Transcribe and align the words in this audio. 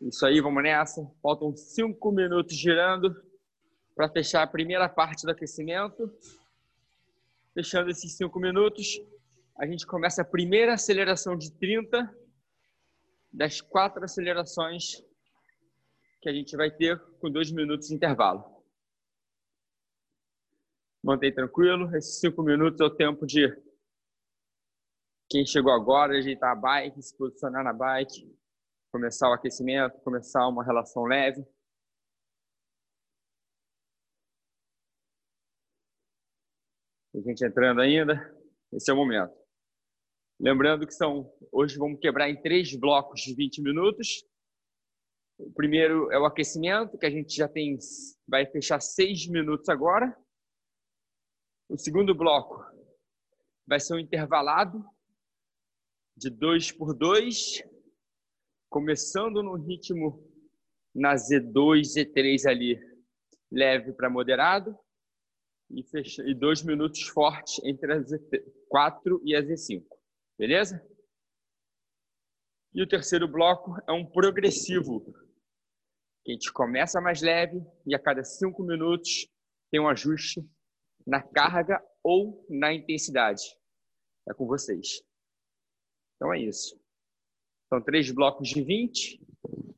Isso 0.00 0.24
aí, 0.24 0.40
vamos 0.40 0.62
nessa. 0.62 1.04
Faltam 1.20 1.56
cinco 1.56 2.12
minutos 2.12 2.56
girando 2.56 3.12
para 3.96 4.08
fechar 4.08 4.44
a 4.44 4.46
primeira 4.46 4.88
parte 4.88 5.24
do 5.24 5.32
aquecimento. 5.32 6.08
Fechando 7.52 7.90
esses 7.90 8.16
cinco 8.16 8.38
minutos, 8.38 9.00
a 9.58 9.66
gente 9.66 9.84
começa 9.84 10.22
a 10.22 10.24
primeira 10.24 10.74
aceleração 10.74 11.36
de 11.36 11.50
30 11.52 12.08
das 13.32 13.60
quatro 13.60 14.04
acelerações 14.04 15.02
que 16.22 16.28
a 16.28 16.32
gente 16.32 16.56
vai 16.56 16.70
ter 16.70 16.96
com 17.20 17.28
dois 17.28 17.50
minutos 17.50 17.88
de 17.88 17.94
intervalo. 17.94 18.44
Mantém 21.02 21.34
tranquilo. 21.34 21.94
Esses 21.96 22.20
cinco 22.20 22.44
minutos 22.44 22.80
é 22.80 22.84
o 22.84 22.94
tempo 22.94 23.26
de 23.26 23.48
quem 25.28 25.44
chegou 25.44 25.72
agora 25.72 26.16
ajeitar 26.16 26.52
a 26.52 26.54
bike, 26.54 27.02
se 27.02 27.16
posicionar 27.16 27.64
na 27.64 27.72
bike, 27.72 28.38
começar 28.90 29.28
o 29.28 29.32
aquecimento, 29.32 30.00
começar 30.00 30.46
uma 30.48 30.64
relação 30.64 31.04
leve. 31.04 31.44
A 37.14 37.20
gente 37.20 37.44
entrando 37.44 37.80
ainda, 37.80 38.14
esse 38.72 38.90
é 38.90 38.94
o 38.94 38.96
momento. 38.96 39.34
Lembrando 40.40 40.86
que 40.86 40.94
são 40.94 41.30
hoje 41.50 41.76
vamos 41.76 41.98
quebrar 42.00 42.30
em 42.30 42.40
três 42.40 42.74
blocos 42.78 43.20
de 43.20 43.34
20 43.34 43.60
minutos. 43.60 44.24
O 45.36 45.52
primeiro 45.52 46.10
é 46.12 46.18
o 46.18 46.24
aquecimento, 46.24 46.98
que 46.98 47.06
a 47.06 47.10
gente 47.10 47.34
já 47.34 47.48
tem 47.48 47.76
vai 48.26 48.46
fechar 48.46 48.80
seis 48.80 49.26
minutos 49.28 49.68
agora. 49.68 50.16
O 51.68 51.76
segundo 51.76 52.14
bloco 52.14 52.64
vai 53.66 53.80
ser 53.80 53.94
um 53.94 53.98
intervalado 53.98 54.84
de 56.16 56.30
dois 56.30 56.72
por 56.72 56.94
dois, 56.94 57.62
começando 58.68 59.42
no 59.42 59.54
ritmo 59.54 60.24
na 60.94 61.14
Z2, 61.14 61.82
Z3 61.94 62.46
ali, 62.46 62.80
leve 63.50 63.92
para 63.92 64.10
moderado, 64.10 64.76
e, 65.70 65.82
fecha, 65.82 66.22
e 66.22 66.34
dois 66.34 66.62
minutos 66.62 67.02
fortes 67.08 67.62
entre 67.64 67.92
a 67.92 68.00
Z4 68.00 69.20
e 69.24 69.34
a 69.36 69.42
Z5. 69.42 69.84
Beleza? 70.38 70.84
E 72.74 72.82
o 72.82 72.88
terceiro 72.88 73.28
bloco 73.28 73.76
é 73.86 73.92
um 73.92 74.06
progressivo. 74.06 75.04
A 76.26 76.30
gente 76.30 76.52
começa 76.52 77.00
mais 77.00 77.22
leve 77.22 77.60
e 77.86 77.94
a 77.94 77.98
cada 77.98 78.22
cinco 78.22 78.62
minutos 78.62 79.26
tem 79.70 79.80
um 79.80 79.88
ajuste 79.88 80.46
na 81.06 81.22
carga 81.22 81.82
ou 82.02 82.46
na 82.48 82.72
intensidade. 82.72 83.42
É 84.28 84.34
com 84.34 84.46
vocês. 84.46 85.02
Então 86.16 86.32
é 86.32 86.40
isso. 86.40 86.78
São 87.68 87.82
três 87.82 88.10
blocos 88.10 88.48
de 88.48 88.62
20. 88.62 89.20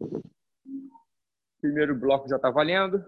O 0.00 1.60
primeiro 1.60 1.98
bloco 1.98 2.28
já 2.28 2.36
está 2.36 2.48
valendo. 2.48 3.05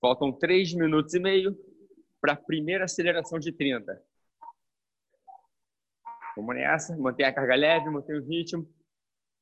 Faltam 0.00 0.32
três 0.32 0.74
minutos 0.74 1.14
e 1.14 1.20
meio 1.20 1.56
para 2.20 2.34
a 2.34 2.36
primeira 2.36 2.84
aceleração 2.84 3.38
de 3.38 3.52
30. 3.52 4.04
Vamos 6.36 6.54
nessa, 6.54 6.96
manter 6.96 7.24
a 7.24 7.32
carga 7.32 7.54
leve, 7.54 7.88
manter 7.88 8.20
o 8.20 8.24
ritmo. 8.24 8.68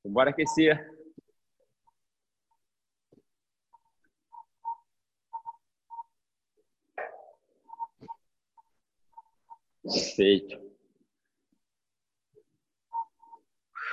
Vamos 0.05 0.29
aquecer. 0.29 1.00
Perfeito. 9.93 10.71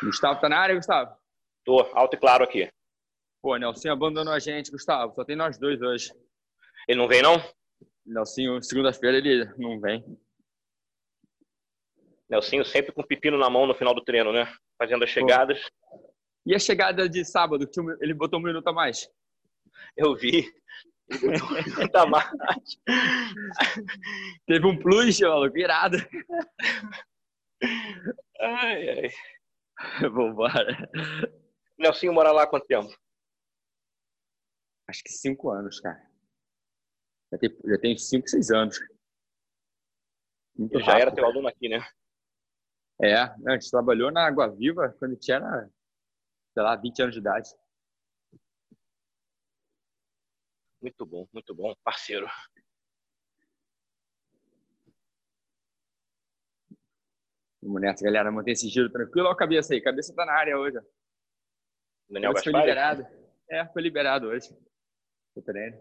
Gustavo 0.04 0.40
tá 0.40 0.48
na 0.48 0.60
área, 0.60 0.76
Gustavo? 0.76 1.16
Tô, 1.66 1.80
alto 1.94 2.16
e 2.16 2.20
claro 2.20 2.44
aqui. 2.44 2.70
Pô, 3.42 3.56
Nelson 3.58 3.92
abandonou 3.92 4.34
a 4.34 4.40
gente, 4.40 4.72
Gustavo. 4.72 5.14
Só 5.14 5.24
tem 5.24 5.36
nós 5.36 5.58
dois 5.58 5.82
hoje. 5.82 6.14
Ele 6.88 7.00
não 7.00 7.08
vem, 7.08 7.22
não? 7.22 7.36
Nelson, 8.06 8.62
segunda-feira 8.62 9.18
ele 9.18 9.46
não 9.58 9.80
vem. 9.80 10.04
Nelsinho 12.30 12.66
sempre 12.66 12.92
com 12.92 13.04
pepino 13.04 13.38
na 13.38 13.50
mão 13.50 13.66
no 13.66 13.76
final 13.76 13.94
do 13.94 14.04
treino, 14.04 14.34
né? 14.34 14.54
Fazendo 14.78 15.04
as 15.04 15.10
chegadas. 15.10 15.60
Pô. 15.62 16.14
E 16.46 16.56
a 16.56 16.60
chegada 16.60 17.10
de 17.10 17.26
sábado, 17.26 17.68
que 17.68 17.80
ele 18.02 18.14
botou 18.14 18.40
um 18.40 18.44
minuto 18.44 18.68
a 18.68 18.74
mais? 18.74 19.10
Eu 19.96 20.16
vi. 20.16 20.50
Teve 24.46 24.68
um 24.68 24.78
plus, 24.78 25.20
maluco, 25.22 25.54
virado. 25.54 25.98
Ai, 28.40 28.90
ai. 28.90 29.10
Vambora. 30.10 30.90
Nelsinho 31.78 32.14
mora 32.14 32.32
lá 32.32 32.44
há 32.44 32.48
quanto 32.48 32.68
tempo? 32.68 32.90
Acho 34.88 35.04
que 35.04 35.12
cinco 35.12 35.50
anos, 35.50 35.80
cara. 35.80 36.00
Já 37.32 37.38
tem, 37.38 37.58
já 37.66 37.80
tem 37.80 37.98
cinco, 37.98 38.28
seis 38.28 38.52
anos. 38.52 38.78
Muito 40.58 40.80
já 40.80 41.00
era 41.00 41.14
teu 41.14 41.26
aluno 41.26 41.48
aqui, 41.48 41.70
né? 41.70 41.80
É, 43.02 43.16
a 43.16 43.54
gente 43.54 43.70
trabalhou 43.70 44.12
na 44.12 44.26
Água 44.26 44.48
Viva 44.48 44.96
quando 44.98 45.16
tinha, 45.16 45.40
sei 46.54 46.64
lá, 46.64 46.76
20 46.76 47.02
anos 47.04 47.14
de 47.14 47.22
idade. 47.22 47.50
Muito 50.82 51.06
bom, 51.06 51.28
muito 51.34 51.56
bom, 51.56 51.74
parceiro. 51.84 52.28
Vamos 57.62 57.82
nessa, 57.82 58.04
galera. 58.04 58.32
Manter 58.32 58.52
esse 58.52 58.70
giro 58.70 58.90
tranquilo. 58.92 59.28
Olha 59.28 59.34
a 59.34 59.38
cabeça 59.38 59.74
aí. 59.74 59.82
Cabeça 59.82 60.14
tá 60.16 60.26
na 60.26 60.34
área 60.34 60.58
hoje. 60.58 60.78
Daniel 62.10 62.34
Gaspari? 62.34 62.54
Foi 62.54 62.62
liberado. 62.62 63.08
É, 63.50 63.66
foi 63.68 63.82
liberado 63.82 64.28
hoje. 64.28 64.50
O 65.36 65.42
treino. 65.42 65.78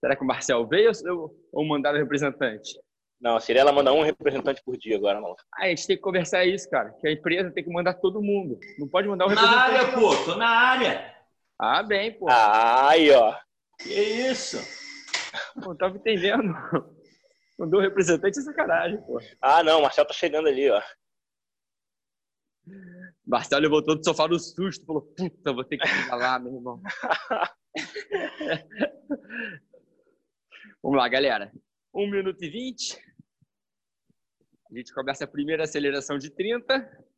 Será 0.00 0.16
que 0.16 0.22
o 0.22 0.26
Marcel 0.26 0.66
veio 0.66 0.90
ou, 1.08 1.48
ou 1.52 1.64
mandaram 1.64 1.98
representante? 1.98 2.78
Não, 3.20 3.36
a 3.36 3.40
Cirela 3.40 3.70
manda 3.70 3.92
um 3.92 4.02
representante 4.02 4.62
por 4.64 4.76
dia 4.78 4.96
agora, 4.96 5.20
não. 5.20 5.36
Ah, 5.54 5.64
a 5.64 5.68
gente 5.68 5.86
tem 5.86 5.96
que 5.96 6.02
conversar 6.02 6.44
isso, 6.46 6.68
cara. 6.70 6.90
Que 6.94 7.06
a 7.06 7.12
empresa 7.12 7.50
tem 7.50 7.62
que 7.62 7.70
mandar 7.70 7.94
todo 7.94 8.22
mundo. 8.22 8.58
Não 8.78 8.88
pode 8.88 9.08
mandar 9.08 9.26
um 9.26 9.28
representante. 9.28 9.56
Na 9.56 9.62
área, 9.62 9.92
pô. 9.92 10.24
Tô 10.24 10.36
na 10.36 10.48
área. 10.48 11.16
Ah, 11.58 11.82
bem, 11.82 12.18
pô. 12.18 12.26
Ah, 12.30 12.88
aí, 12.90 13.10
ó. 13.10 13.38
Que 13.82 13.94
isso? 14.30 14.58
Não 15.56 15.76
tava 15.76 15.96
entendendo. 15.96 16.52
Mandou 17.58 17.80
representante 17.80 18.38
é 18.38 18.42
sacanagem, 18.42 19.00
pô. 19.02 19.20
Ah, 19.40 19.62
não, 19.62 19.80
o 19.80 19.82
Marcelo 19.82 20.08
tá 20.08 20.14
chegando 20.14 20.48
ali, 20.48 20.70
ó. 20.70 20.82
Marcelo 23.26 23.62
levantou 23.62 23.96
do 23.96 24.04
sofá 24.04 24.26
no 24.28 24.38
susto, 24.38 24.86
falou: 24.86 25.02
Puta, 25.02 25.52
vou 25.52 25.64
ter 25.64 25.78
que 25.78 25.86
ir 25.86 26.08
lá, 26.08 26.38
meu 26.38 26.54
irmão. 26.54 26.80
Vamos 30.82 30.98
lá, 30.98 31.08
galera. 31.08 31.52
1 31.94 32.10
minuto 32.10 32.42
e 32.42 32.48
20. 32.48 32.98
A 34.70 34.76
gente 34.76 34.94
começa 34.94 35.24
a 35.24 35.28
primeira 35.28 35.64
aceleração 35.64 36.16
de 36.16 36.30
30. 36.30 37.09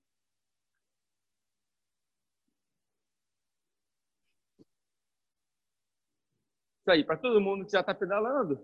Aí, 6.92 7.04
para 7.04 7.16
todo 7.16 7.40
mundo 7.40 7.64
que 7.64 7.72
já 7.72 7.80
está 7.80 7.94
pedalando, 7.94 8.58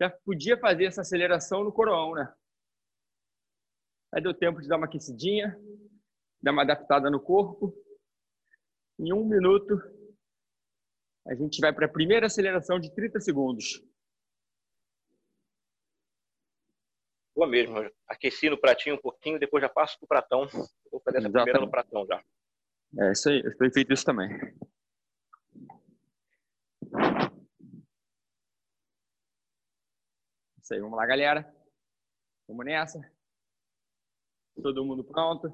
já 0.00 0.10
podia 0.10 0.58
fazer 0.58 0.84
essa 0.84 1.00
aceleração 1.00 1.64
no 1.64 1.72
coroão, 1.72 2.14
né? 2.14 2.32
Aí 4.14 4.22
deu 4.22 4.34
tempo 4.34 4.60
de 4.60 4.68
dar 4.68 4.76
uma 4.76 4.86
aquecidinha, 4.86 5.58
dar 6.42 6.52
uma 6.52 6.62
adaptada 6.62 7.10
no 7.10 7.20
corpo. 7.20 7.74
Em 8.98 9.12
um 9.12 9.24
minuto, 9.24 9.80
a 11.26 11.34
gente 11.34 11.60
vai 11.60 11.72
para 11.72 11.86
a 11.86 11.92
primeira 11.92 12.26
aceleração 12.26 12.78
de 12.78 12.94
30 12.94 13.20
segundos. 13.20 13.82
Boa 17.34 17.48
mesmo. 17.48 17.90
Aqueci 18.06 18.50
no 18.50 18.60
pratinho 18.60 18.96
um 18.96 19.00
pouquinho, 19.00 19.38
depois 19.38 19.62
já 19.62 19.68
passo 19.68 19.98
para 19.98 20.04
o 20.04 20.08
pratão. 20.08 20.46
Vou 20.90 21.00
fazer 21.00 21.18
essa 21.18 21.28
Exatamente. 21.28 21.32
primeira 21.32 21.60
no 21.60 21.70
pratão 21.70 22.06
já. 22.06 22.22
É 22.98 23.12
isso 23.12 23.30
aí, 23.30 23.40
eu 23.42 23.56
tenho 23.56 23.72
feito 23.72 23.92
isso 23.92 24.04
também. 24.04 24.28
Isso 30.62 30.74
aí, 30.74 30.80
vamos 30.80 30.96
lá, 30.96 31.04
galera. 31.04 31.52
Vamos 32.46 32.64
nessa. 32.64 33.00
Todo 34.62 34.84
mundo 34.84 35.02
pronto? 35.02 35.52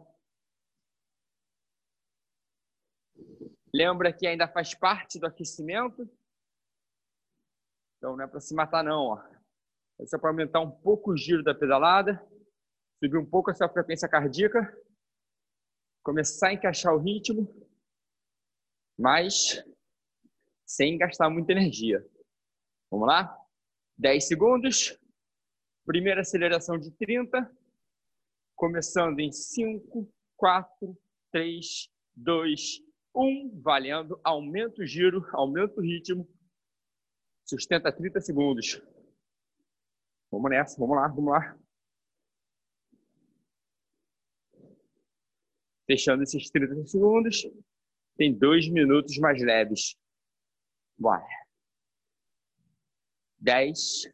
Lembra 3.72 4.12
que 4.12 4.26
ainda 4.26 4.46
faz 4.46 4.74
parte 4.74 5.18
do 5.18 5.26
aquecimento? 5.26 6.02
Então 7.96 8.16
não 8.16 8.24
é 8.24 8.28
para 8.28 8.40
se 8.40 8.54
matar 8.54 8.84
não, 8.84 9.06
ó. 9.06 9.38
É 9.98 10.18
para 10.18 10.28
aumentar 10.28 10.60
um 10.60 10.70
pouco 10.70 11.12
o 11.12 11.16
giro 11.16 11.42
da 11.42 11.54
pedalada, 11.54 12.22
subir 13.02 13.16
um 13.16 13.28
pouco 13.28 13.50
a 13.50 13.54
sua 13.54 13.68
frequência 13.68 14.08
cardíaca, 14.08 14.60
começar 16.02 16.48
a 16.48 16.52
encaixar 16.52 16.94
o 16.94 16.98
ritmo, 16.98 17.48
mas 18.96 19.64
sem 20.66 20.98
gastar 20.98 21.30
muita 21.30 21.52
energia. 21.52 22.06
Vamos 22.90 23.08
lá? 23.08 23.47
10 23.98 24.28
segundos. 24.28 24.96
Primeira 25.84 26.20
aceleração 26.20 26.78
de 26.78 26.92
30. 26.92 27.50
Começando 28.54 29.18
em 29.18 29.32
5, 29.32 30.08
4, 30.36 30.96
3, 31.32 31.90
2, 32.14 32.80
1. 33.14 33.60
Valendo. 33.60 34.20
Aumenta 34.22 34.82
o 34.82 34.86
giro, 34.86 35.26
aumenta 35.32 35.80
o 35.80 35.82
ritmo. 35.82 36.28
Sustenta 37.44 37.90
30 37.90 38.20
segundos. 38.20 38.80
Vamos 40.30 40.50
nessa, 40.50 40.78
vamos 40.78 40.96
lá, 40.96 41.08
vamos 41.08 41.32
lá. 41.32 41.58
Fechando 45.86 46.22
esses 46.22 46.50
30 46.50 46.86
segundos. 46.86 47.46
Tem 48.16 48.36
dois 48.36 48.68
minutos 48.68 49.16
mais 49.18 49.42
leves. 49.42 49.96
Bora. 50.96 51.47
10. 53.38 54.10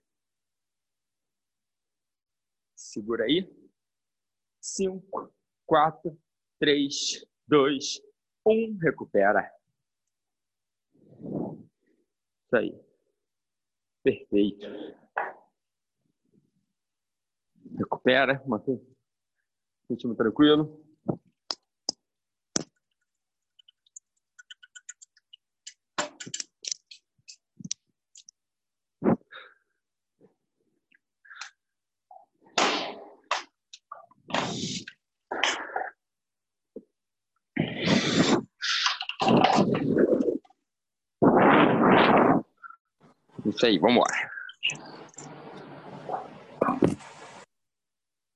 Segura 2.77 3.25
aí. 3.25 3.49
5, 4.61 5.33
4, 5.67 6.19
3, 6.61 7.27
2, 7.47 8.01
1. 8.47 8.79
Recupera. 8.79 9.51
Isso 12.45 12.57
aí. 12.57 12.85
Perfeito. 14.03 14.67
Recupera, 17.77 18.43
mantém 18.47 18.81
ritmo 19.89 20.15
tranquilo. 20.15 20.84
Isso 43.65 43.71
aí, 43.71 43.79
vamos 43.79 44.05
lá. 44.05 44.31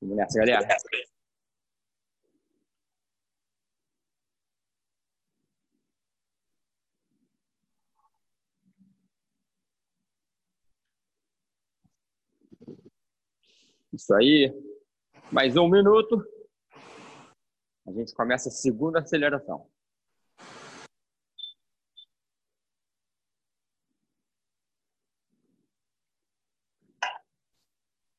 Vamos 0.01 0.17
nessa, 0.17 0.39
galera. 0.39 0.67
Isso 13.93 14.15
aí. 14.15 14.51
Mais 15.31 15.59
um 15.59 15.69
minuto. 15.69 16.25
A 17.87 17.93
gente 17.93 18.15
começa 18.15 18.49
a 18.49 18.53
segunda 18.53 19.01
aceleração. 19.01 19.69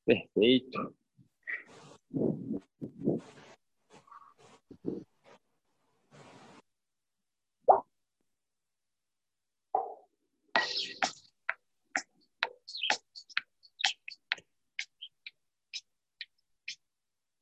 Perfeito. 0.09 0.95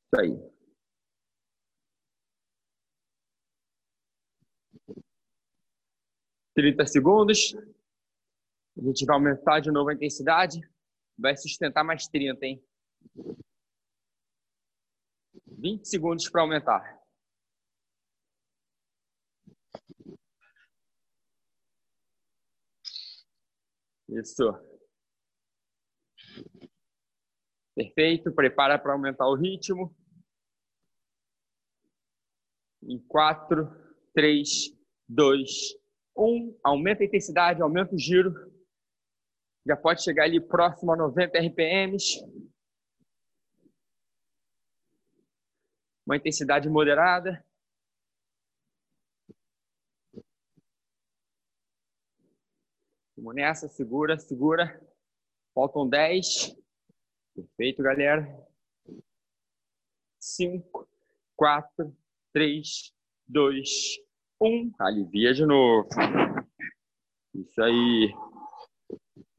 Isso 0.04 0.20
aí. 0.20 0.36
Trinta 6.54 6.84
segundos. 6.84 7.54
A 8.76 8.82
gente 8.82 9.06
vai 9.06 9.16
aumentar 9.16 9.60
de 9.60 9.70
novo 9.70 9.88
a 9.88 9.94
intensidade. 9.94 10.60
Vai 11.18 11.36
sustentar 11.36 11.82
mais 11.82 12.06
30, 12.06 12.46
hein? 12.46 12.64
20 15.46 15.88
segundos 15.88 16.28
para 16.30 16.42
aumentar. 16.42 16.98
Isso. 24.08 24.44
Perfeito. 27.74 28.32
Prepara 28.32 28.78
para 28.78 28.92
aumentar 28.92 29.26
o 29.26 29.34
ritmo. 29.34 29.94
Em 32.82 32.98
4, 33.08 33.68
3, 34.14 34.72
2, 35.08 35.50
1. 36.16 36.60
Aumenta 36.62 37.02
a 37.02 37.06
intensidade, 37.06 37.60
aumenta 37.60 37.94
o 37.94 37.98
giro. 37.98 38.32
Já 39.66 39.76
pode 39.76 40.02
chegar 40.02 40.24
ali 40.24 40.40
próximo 40.40 40.92
a 40.92 40.96
90 40.96 41.38
RPMs. 41.38 42.24
Uma 46.06 46.16
intensidade 46.16 46.68
moderada. 46.68 47.44
Vamos 53.16 53.34
nessa, 53.34 53.68
segura, 53.68 54.18
segura. 54.18 54.80
Faltam 55.52 55.88
10. 55.88 56.56
Perfeito, 57.34 57.82
galera. 57.82 58.26
5, 60.20 60.88
4, 61.36 61.96
3, 62.32 62.94
2, 63.26 63.68
1. 64.40 64.72
Alivia 64.78 65.34
de 65.34 65.44
novo. 65.44 65.88
Isso 67.34 67.60
aí. 67.60 68.14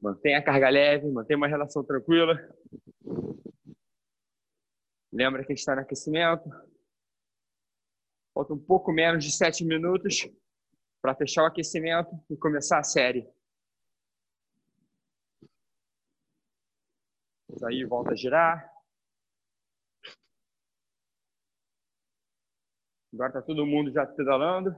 Mantenha 0.02 0.40
a 0.40 0.44
carga 0.44 0.70
leve, 0.70 1.12
mantenha 1.12 1.38
uma 1.38 1.48
relação 1.48 1.84
tranquila. 1.84 2.36
Lembra 5.12 5.44
que 5.44 5.52
a 5.52 5.56
gente 5.56 5.60
está 5.60 5.76
no 5.76 5.82
aquecimento. 5.82 6.50
Falta 8.34 8.54
um 8.54 8.60
pouco 8.60 8.94
menos 8.94 9.26
de 9.26 9.32
7 9.32 9.66
minutos 9.66 10.30
para 11.02 11.16
fechar 11.16 11.44
o 11.44 11.48
aquecimento 11.48 12.10
e 12.30 12.38
começar 12.38 12.80
a 12.80 12.84
série. 12.84 13.28
Aí, 17.66 17.84
volta 17.84 18.12
a 18.12 18.16
girar. 18.16 18.72
Agora 23.14 23.30
está 23.30 23.42
todo 23.42 23.66
mundo 23.66 23.92
já 23.92 24.06
pedalando. 24.06 24.74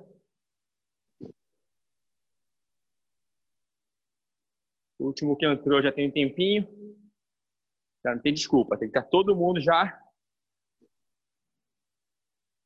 O 5.02 5.08
último 5.08 5.36
que 5.36 5.48
entrou 5.48 5.82
já 5.82 5.92
tem 5.92 6.08
um 6.08 6.12
tempinho. 6.12 6.64
Já 8.06 8.14
não 8.14 8.22
tem 8.22 8.32
desculpa, 8.32 8.78
tem 8.78 8.88
que 8.88 8.96
estar 8.96 9.10
todo 9.10 9.36
mundo 9.36 9.60
já 9.60 10.00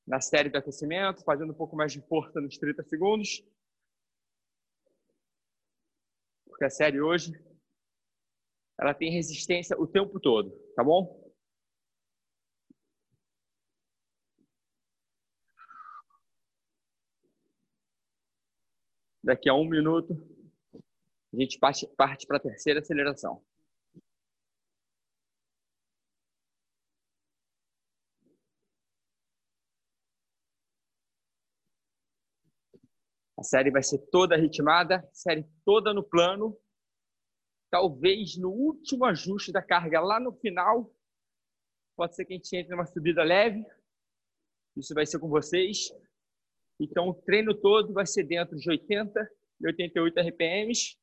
na 0.06 0.20
série 0.20 0.50
do 0.50 0.58
aquecimento, 0.58 1.24
fazendo 1.24 1.54
um 1.54 1.56
pouco 1.56 1.78
mais 1.78 1.94
de 1.94 2.02
força 2.02 2.42
nos 2.42 2.58
30 2.58 2.84
segundos. 2.84 3.42
Porque 6.46 6.66
a 6.66 6.70
série 6.70 7.00
hoje 7.00 7.32
ela 8.78 8.94
tem 8.94 9.12
resistência 9.12 9.80
o 9.80 9.88
tempo 9.88 10.20
todo, 10.20 10.52
tá 10.76 10.84
bom? 10.84 11.24
Daqui 19.24 19.50
a 19.50 19.54
um 19.54 19.68
minuto 19.68 20.35
a 21.36 21.44
gente 21.44 21.60
parte, 21.60 21.88
para 21.98 22.38
a 22.38 22.40
terceira 22.40 22.80
aceleração. 22.80 23.44
A 33.38 33.44
série 33.44 33.70
vai 33.70 33.84
ser 33.84 34.00
toda 34.10 34.38
ritmada, 34.38 35.08
série 35.12 35.46
toda 35.66 35.94
no 35.94 36.04
plano. 36.04 36.58
Talvez 37.70 38.38
no 38.38 38.50
último 38.50 39.04
ajuste 39.04 39.52
da 39.52 39.62
carga, 39.62 40.00
lá 40.00 40.20
no 40.20 40.32
final, 40.32 40.90
pode 41.98 42.16
ser 42.16 42.24
que 42.24 42.34
a 42.34 42.38
gente 42.38 42.56
entre 42.56 42.72
numa 42.72 42.86
subida 42.86 43.24
leve. 43.24 43.66
Isso 44.78 44.94
vai 44.94 45.06
ser 45.06 45.20
com 45.20 45.28
vocês. 45.28 45.92
Então, 46.80 47.10
o 47.10 47.14
treino 47.14 47.54
todo 47.54 47.94
vai 47.94 48.06
ser 48.06 48.24
dentro 48.24 48.56
de 48.58 48.70
80 48.70 49.30
e 49.60 49.68
88 49.68 50.20
RPMs 50.22 50.98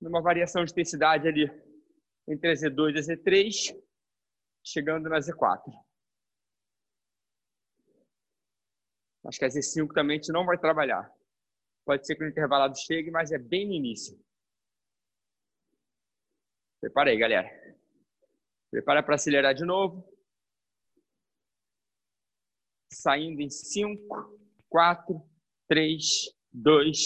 numa 0.00 0.22
variação 0.22 0.64
de 0.64 0.72
intensidade 0.72 1.26
ali 1.26 1.50
entre 2.28 2.50
a 2.50 2.54
Z2 2.54 2.94
e 2.94 2.98
a 2.98 3.02
Z3, 3.02 3.76
chegando 4.64 5.08
na 5.08 5.18
Z4. 5.18 5.72
Acho 9.26 9.38
que 9.38 9.44
a 9.44 9.48
Z5 9.48 9.92
também 9.92 10.18
a 10.18 10.20
gente 10.20 10.32
não 10.32 10.46
vai 10.46 10.58
trabalhar. 10.58 11.12
Pode 11.84 12.06
ser 12.06 12.16
que 12.16 12.24
o 12.24 12.28
intervalado 12.28 12.78
chegue, 12.78 13.10
mas 13.10 13.32
é 13.32 13.38
bem 13.38 13.66
no 13.66 13.72
início. 13.72 14.18
Prepara 16.80 17.10
aí, 17.10 17.18
galera. 17.18 17.48
Prepara 18.70 19.02
para 19.02 19.16
acelerar 19.16 19.54
de 19.54 19.64
novo. 19.64 20.06
Saindo 22.92 23.40
em 23.40 23.50
5, 23.50 24.38
4, 24.68 25.22
3, 25.68 26.04
2, 26.52 26.98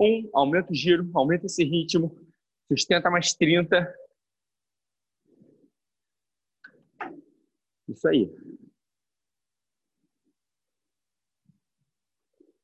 1. 0.00 0.30
Aumenta 0.32 0.72
o 0.72 0.74
giro, 0.74 1.10
aumenta 1.14 1.46
esse 1.46 1.64
ritmo. 1.64 2.29
Sustenta 2.70 3.10
mais 3.10 3.34
30. 3.34 3.92
Isso 7.88 8.06
aí. 8.06 8.30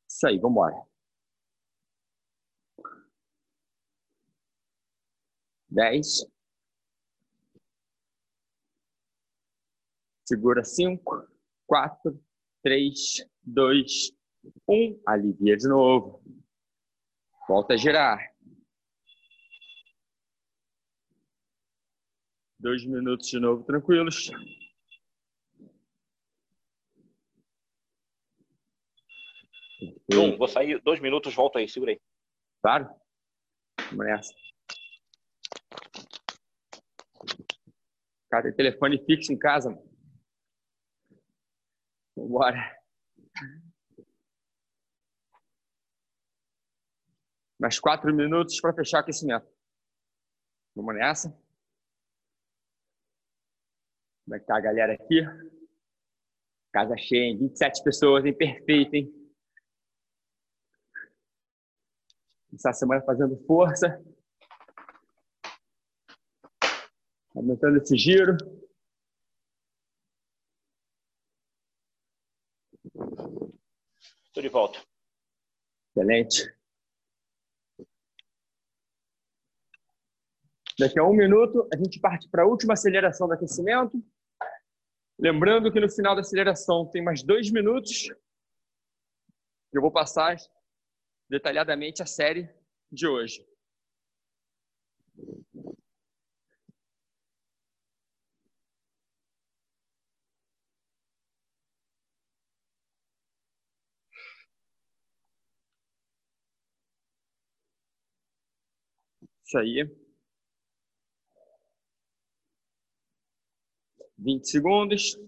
Isso 0.08 0.26
aí, 0.28 0.38
vamos 0.38 0.52
embora. 0.52 0.86
Dez. 5.68 6.24
Segura 10.24 10.62
cinco, 10.62 11.26
quatro, 11.66 12.22
três, 12.62 13.26
dois, 13.42 14.12
um. 14.68 15.00
Alivia 15.04 15.56
de 15.56 15.66
novo. 15.66 16.22
Volta 17.48 17.74
a 17.74 17.76
girar. 17.76 18.35
Dois 22.66 22.84
minutos 22.84 23.28
de 23.28 23.38
novo 23.38 23.62
tranquilos. 23.62 24.28
João, 30.10 30.36
vou 30.36 30.48
sair 30.48 30.82
dois 30.82 30.98
minutos, 30.98 31.32
volto 31.32 31.58
aí, 31.58 31.68
segura 31.68 31.92
aí. 31.92 32.00
Claro. 32.60 32.90
Vamos 33.90 34.06
nessa. 34.06 34.34
Cara, 38.28 38.42
tem 38.42 38.56
telefone 38.56 38.98
fixo 39.06 39.32
em 39.32 39.38
casa, 39.38 39.70
mano. 39.70 39.88
Vambora. 42.16 42.82
Mais 47.60 47.78
quatro 47.78 48.12
minutos 48.12 48.60
para 48.60 48.74
fechar 48.74 48.96
o 48.96 49.00
aquecimento. 49.02 49.46
Vamos 50.74 50.96
nessa. 50.96 51.45
Como 54.26 54.34
é 54.34 54.40
que 54.40 54.46
tá 54.46 54.56
a 54.56 54.60
galera 54.60 54.92
aqui? 54.92 55.22
Casa 56.72 56.96
cheia, 56.96 57.26
hein? 57.26 57.38
27 57.38 57.84
pessoas, 57.84 58.24
hein? 58.24 58.36
Perfeito, 58.36 58.92
hein? 58.92 59.08
Essa 62.52 62.72
semana 62.72 63.04
fazendo 63.04 63.36
força. 63.46 64.04
Aumentando 67.36 67.76
esse 67.76 67.96
giro. 67.96 68.36
Estou 74.24 74.42
de 74.42 74.48
volta. 74.48 74.80
Excelente. 75.90 76.52
Daqui 80.76 80.98
a 80.98 81.04
um 81.04 81.14
minuto, 81.14 81.68
a 81.72 81.76
gente 81.76 82.00
parte 82.00 82.28
para 82.28 82.42
a 82.42 82.46
última 82.46 82.72
aceleração 82.74 83.28
do 83.28 83.34
aquecimento. 83.34 84.02
Lembrando 85.18 85.72
que 85.72 85.80
no 85.80 85.90
final 85.90 86.14
da 86.14 86.20
aceleração 86.20 86.88
tem 86.90 87.02
mais 87.02 87.22
dois 87.22 87.50
minutos. 87.50 88.08
Eu 89.72 89.80
vou 89.80 89.90
passar 89.90 90.36
detalhadamente 91.28 92.02
a 92.02 92.06
série 92.06 92.48
de 92.92 93.06
hoje. 93.06 93.44
Isso 109.44 109.58
aí. 109.58 110.05
20 114.18 114.48
segundos. 114.48 115.18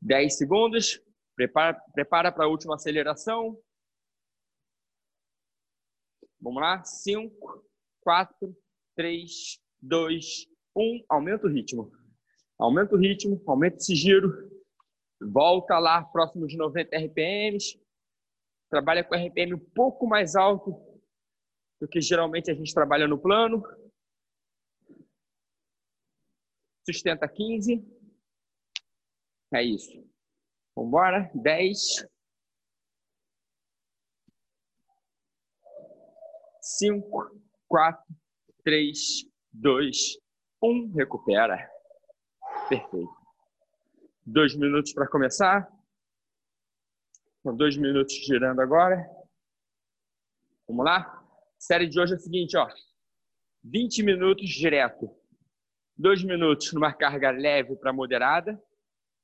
Dez 0.00 0.36
segundos. 0.36 1.00
Prepara, 1.36 1.80
prepara 1.92 2.32
para 2.32 2.44
a 2.44 2.48
última 2.48 2.74
aceleração. 2.74 3.56
Vamos 6.40 6.60
lá. 6.60 6.82
Cinco, 6.84 7.64
quatro, 8.00 8.56
três, 8.96 9.60
dois, 9.80 10.46
um. 10.74 11.04
Aumenta 11.08 11.46
o 11.46 11.50
ritmo. 11.50 11.92
Aumenta 12.58 12.94
o 12.94 12.98
ritmo, 12.98 13.42
aumenta 13.46 13.76
esse 13.76 13.94
giro. 13.94 14.50
Volta 15.20 15.78
lá 15.78 16.02
próximo 16.02 16.46
de 16.46 16.56
90 16.56 16.96
RPMs 16.96 17.78
trabalha 18.70 19.04
com 19.04 19.14
RPM 19.14 19.54
um 19.54 19.70
pouco 19.74 20.06
mais 20.06 20.36
alto 20.36 20.70
do 21.80 21.88
que 21.88 22.00
geralmente 22.00 22.50
a 22.50 22.54
gente 22.54 22.72
trabalha 22.72 23.08
no 23.08 23.20
plano. 23.20 23.62
Sustenta 26.88 27.28
15. 27.28 27.84
É 29.52 29.62
isso. 29.62 29.92
Vamos 30.74 30.88
embora. 30.88 31.30
10. 31.34 32.08
5, 36.62 37.40
4, 37.68 38.04
3, 38.62 38.98
2, 39.52 39.96
1. 40.62 40.92
Recupera. 40.92 41.68
Perfeito. 42.68 43.10
Dois 44.24 44.54
minutos 44.54 44.92
para 44.92 45.08
começar. 45.08 45.79
São 47.42 47.56
dois 47.56 47.76
minutos 47.76 48.14
girando 48.14 48.60
agora. 48.60 49.08
Vamos 50.68 50.84
lá? 50.84 51.16
série 51.58 51.86
de 51.86 52.00
hoje 52.00 52.12
é 52.12 52.16
a 52.16 52.18
seguinte, 52.18 52.56
ó. 52.56 52.68
20 53.64 54.02
minutos 54.02 54.48
direto. 54.48 55.14
Dois 55.96 56.22
minutos 56.22 56.72
numa 56.72 56.92
carga 56.92 57.30
leve 57.30 57.76
para 57.76 57.92
moderada. 57.92 58.62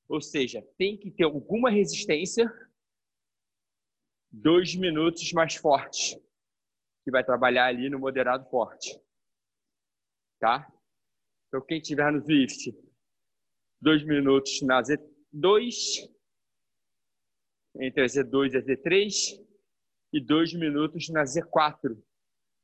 Ou 0.08 0.20
seja, 0.20 0.62
tem 0.78 0.96
que 0.96 1.10
ter 1.10 1.24
alguma 1.24 1.70
resistência. 1.70 2.50
Dois 4.30 4.74
minutos 4.74 5.32
mais 5.32 5.54
fortes. 5.54 6.14
Que 7.04 7.10
vai 7.10 7.24
trabalhar 7.24 7.66
ali 7.66 7.88
no 7.88 7.98
moderado 7.98 8.48
forte. 8.50 8.98
Tá? 10.38 10.70
Então, 11.48 11.64
quem 11.64 11.80
tiver 11.80 12.12
no 12.12 12.20
Zwift, 12.20 12.74
dois 13.80 14.04
minutos 14.04 14.60
na 14.62 14.82
Z2 14.82 16.15
entre 17.80 18.02
a 18.02 18.06
Z2 18.06 18.52
e 18.52 18.56
a 18.56 18.62
Z3 18.62 19.46
e 20.12 20.20
dois 20.20 20.52
minutos 20.54 21.08
na 21.08 21.24
Z4, 21.24 21.96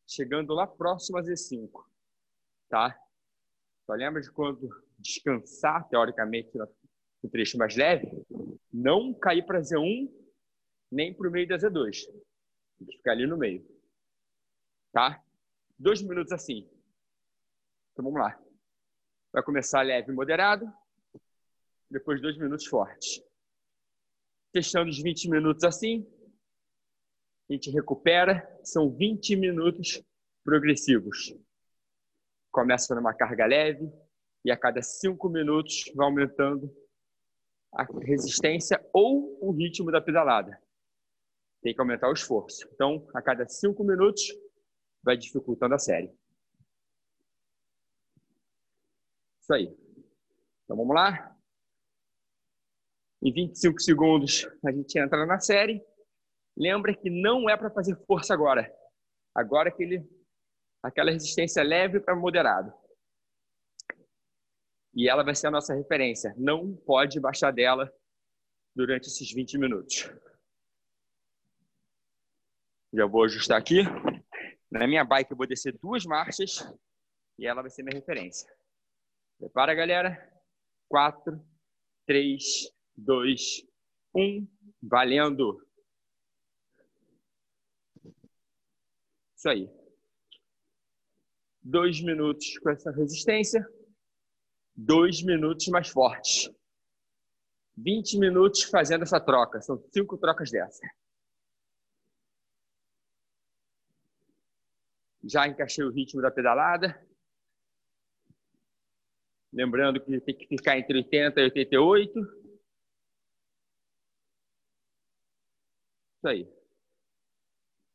chegando 0.06 0.54
lá 0.54 0.66
próximo 0.66 1.18
a 1.18 1.22
Z5, 1.22 1.70
tá? 2.68 2.98
Só 3.86 3.94
lembra 3.94 4.22
de 4.22 4.30
quando 4.30 4.68
descansar, 4.98 5.88
teoricamente, 5.88 6.50
no 6.56 7.30
trecho 7.30 7.58
mais 7.58 7.76
leve, 7.76 8.08
não 8.72 9.12
cair 9.12 9.44
para 9.44 9.60
Z1 9.60 10.10
nem 10.90 11.14
para 11.14 11.28
o 11.28 11.30
meio 11.30 11.48
da 11.48 11.56
Z2. 11.56 12.06
Tem 12.78 12.86
que 12.86 12.96
ficar 12.96 13.12
ali 13.12 13.26
no 13.26 13.36
meio. 13.36 13.66
Tá? 14.92 15.22
Dois 15.78 16.02
minutos 16.02 16.32
assim. 16.32 16.68
Então 17.92 18.04
vamos 18.04 18.20
lá. 18.20 18.38
Vai 19.32 19.42
começar 19.42 19.82
leve 19.82 20.12
e 20.12 20.14
moderado. 20.14 20.70
Depois 21.90 22.20
dois 22.20 22.36
minutos 22.36 22.66
fortes. 22.66 23.22
Fechando 24.52 24.90
os 24.90 25.02
20 25.02 25.30
minutos 25.30 25.64
assim, 25.64 26.06
a 27.48 27.54
gente 27.54 27.70
recupera. 27.70 28.46
São 28.62 28.90
20 28.90 29.36
minutos 29.36 30.02
progressivos. 30.44 31.34
Começa 32.50 32.94
numa 32.94 33.14
carga 33.14 33.46
leve 33.46 33.90
e 34.44 34.50
a 34.50 34.56
cada 34.56 34.82
5 34.82 35.28
minutos 35.28 35.90
vai 35.94 36.06
aumentando 36.06 36.70
a 37.74 37.84
resistência 38.00 38.84
ou 38.92 39.38
o 39.40 39.52
ritmo 39.52 39.90
da 39.90 40.00
pedalada. 40.00 40.60
Tem 41.62 41.74
que 41.74 41.80
aumentar 41.80 42.10
o 42.10 42.12
esforço. 42.12 42.68
Então, 42.74 43.08
a 43.14 43.22
cada 43.22 43.48
5 43.48 43.82
minutos, 43.84 44.22
vai 45.02 45.16
dificultando 45.16 45.74
a 45.74 45.78
série. 45.78 46.12
Isso 49.40 49.54
aí. 49.54 49.74
Então, 50.64 50.76
vamos 50.76 50.94
lá? 50.94 51.31
Em 53.24 53.32
25 53.32 53.80
segundos 53.80 54.48
a 54.66 54.72
gente 54.72 54.98
entra 54.98 55.24
na 55.24 55.38
série. 55.38 55.80
Lembra 56.56 56.92
que 56.94 57.08
não 57.08 57.48
é 57.48 57.56
para 57.56 57.70
fazer 57.70 57.96
força 58.04 58.34
agora. 58.34 58.68
Agora 59.32 59.68
aquele, 59.68 60.04
aquela 60.82 61.12
resistência 61.12 61.62
leve 61.62 62.00
para 62.00 62.16
moderado. 62.16 62.72
E 64.92 65.08
ela 65.08 65.22
vai 65.22 65.36
ser 65.36 65.46
a 65.46 65.50
nossa 65.52 65.72
referência. 65.72 66.34
Não 66.36 66.74
pode 66.74 67.20
baixar 67.20 67.52
dela 67.52 67.90
durante 68.74 69.06
esses 69.06 69.32
20 69.32 69.56
minutos. 69.56 70.10
Já 72.92 73.06
vou 73.06 73.22
ajustar 73.24 73.58
aqui. 73.58 73.82
Na 74.68 74.86
minha 74.86 75.04
bike 75.04 75.30
eu 75.30 75.36
vou 75.36 75.46
descer 75.46 75.78
duas 75.78 76.04
marchas 76.04 76.68
e 77.38 77.46
ela 77.46 77.62
vai 77.62 77.70
ser 77.70 77.84
minha 77.84 77.98
referência. 77.98 78.52
Prepara, 79.38 79.74
galera. 79.74 80.28
4, 80.88 81.40
3, 82.06 82.42
2, 82.96 83.66
1. 84.14 84.46
Valendo! 84.82 85.64
Isso 89.36 89.48
aí. 89.48 89.70
Dois 91.60 92.00
minutos 92.00 92.58
com 92.58 92.70
essa 92.70 92.90
resistência. 92.90 93.64
Dois 94.74 95.22
minutos 95.22 95.66
mais 95.68 95.88
fortes. 95.88 96.50
20 97.76 98.18
minutos 98.18 98.62
fazendo 98.64 99.02
essa 99.02 99.20
troca. 99.20 99.60
São 99.60 99.82
cinco 99.92 100.16
trocas 100.18 100.50
dessa. 100.50 100.82
Já 105.24 105.46
encaixei 105.46 105.84
o 105.84 105.90
ritmo 105.90 106.20
da 106.20 106.30
pedalada. 106.30 107.00
Lembrando 109.52 110.00
que 110.00 110.20
tem 110.20 110.36
que 110.36 110.46
ficar 110.46 110.78
entre 110.78 110.98
80 110.98 111.40
e 111.40 111.44
88. 111.44 112.41
Isso 116.22 116.28
aí. 116.28 116.48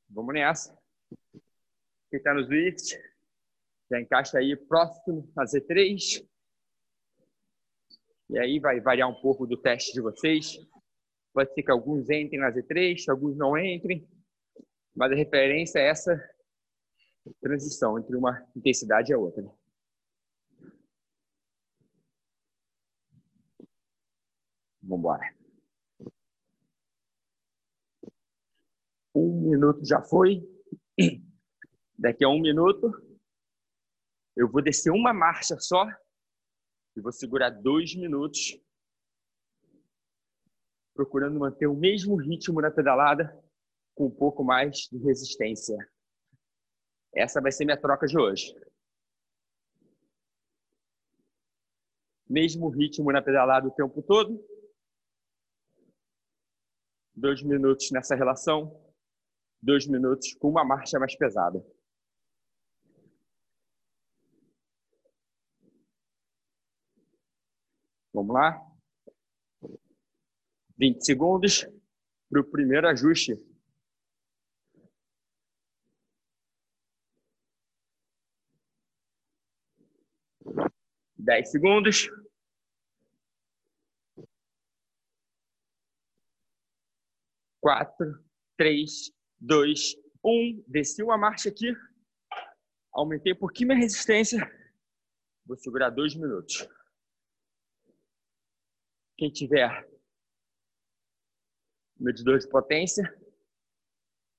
Vamos 0.10 0.34
nessa. 0.34 0.78
Quem 2.10 2.18
está 2.18 2.34
no 2.34 2.44
Swift, 2.44 3.02
já 3.90 4.02
encaixa 4.02 4.38
aí 4.38 4.54
próximo 4.54 5.32
a 5.38 5.46
Z3. 5.46 6.28
E 8.30 8.38
aí 8.38 8.60
vai 8.60 8.82
variar 8.82 9.08
um 9.10 9.22
pouco 9.22 9.48
do 9.48 9.56
teste 9.56 9.94
de 9.94 10.02
vocês. 10.02 10.58
Pode 11.34 11.54
ser 11.54 11.64
que 11.64 11.72
alguns 11.72 12.10
entrem 12.10 12.42
na 12.42 12.52
Z3, 12.52 13.10
alguns 13.10 13.38
não 13.38 13.58
entrem. 13.58 14.06
Mas 14.94 15.14
a 15.14 15.16
referência 15.16 15.80
é 15.80 15.88
essa 15.88 16.36
transição 17.40 17.98
entre 17.98 18.14
uma 18.14 18.46
intensidade 18.54 19.10
e 19.10 19.14
a 19.14 19.18
outra. 19.18 19.42
Vamos 24.82 25.00
embora. 25.00 25.37
Um 29.18 29.50
minuto 29.50 29.84
já 29.84 30.02
foi. 30.02 30.48
Daqui 31.98 32.24
a 32.24 32.30
um 32.30 32.40
minuto, 32.40 32.92
eu 34.36 34.48
vou 34.48 34.62
descer 34.62 34.92
uma 34.92 35.12
marcha 35.12 35.60
só 35.60 35.88
e 36.96 37.02
vou 37.02 37.12
segurar 37.12 37.50
dois 37.50 37.96
minutos, 37.96 38.60
procurando 40.94 41.40
manter 41.40 41.66
o 41.66 41.76
mesmo 41.76 42.16
ritmo 42.16 42.62
na 42.62 42.70
pedalada 42.70 43.44
com 43.96 44.06
um 44.06 44.16
pouco 44.16 44.44
mais 44.44 44.88
de 44.92 44.98
resistência. 45.00 45.76
Essa 47.16 47.42
vai 47.42 47.52
ser 47.52 47.66
minha 47.66 47.82
troca 47.82 48.06
de 48.06 48.20
hoje. 48.20 48.54
Mesmo 52.30 52.70
ritmo 52.70 53.12
na 53.12 53.22
pedalada 53.22 53.68
o 53.68 53.72
tempo 53.72 54.04
todo. 54.04 54.40
Dois 57.16 57.42
minutos 57.42 57.90
nessa 57.90 58.14
relação. 58.14 58.87
Dois 59.62 59.88
minutos 59.88 60.34
com 60.36 60.50
uma 60.50 60.64
marcha 60.64 61.00
mais 61.00 61.16
pesada. 61.16 61.64
Vamos 68.14 68.34
lá? 68.34 68.60
20 70.78 71.04
segundos 71.04 71.68
para 72.30 72.42
o 72.42 72.44
primeiro 72.44 72.88
ajuste. 72.88 73.34
Dez 81.16 81.52
segundos. 81.52 82.10
Quatro, 87.60 88.24
três, 88.56 89.12
dois, 89.40 89.96
um. 90.24 90.64
Desci 90.68 91.04
uma 91.04 91.18
marcha 91.18 91.50
aqui. 91.50 91.74
Aumentei 92.92 93.34
um 93.34 93.38
pouquinho 93.38 93.70
minha 93.70 93.80
resistência. 93.80 94.40
Vou 95.46 95.58
segurar 95.58 95.90
dois 95.90 96.16
minutos. 96.16 96.68
Quem 99.18 99.32
tiver 99.32 99.88
medidor 102.00 102.38
de 102.38 102.48
potência, 102.48 103.04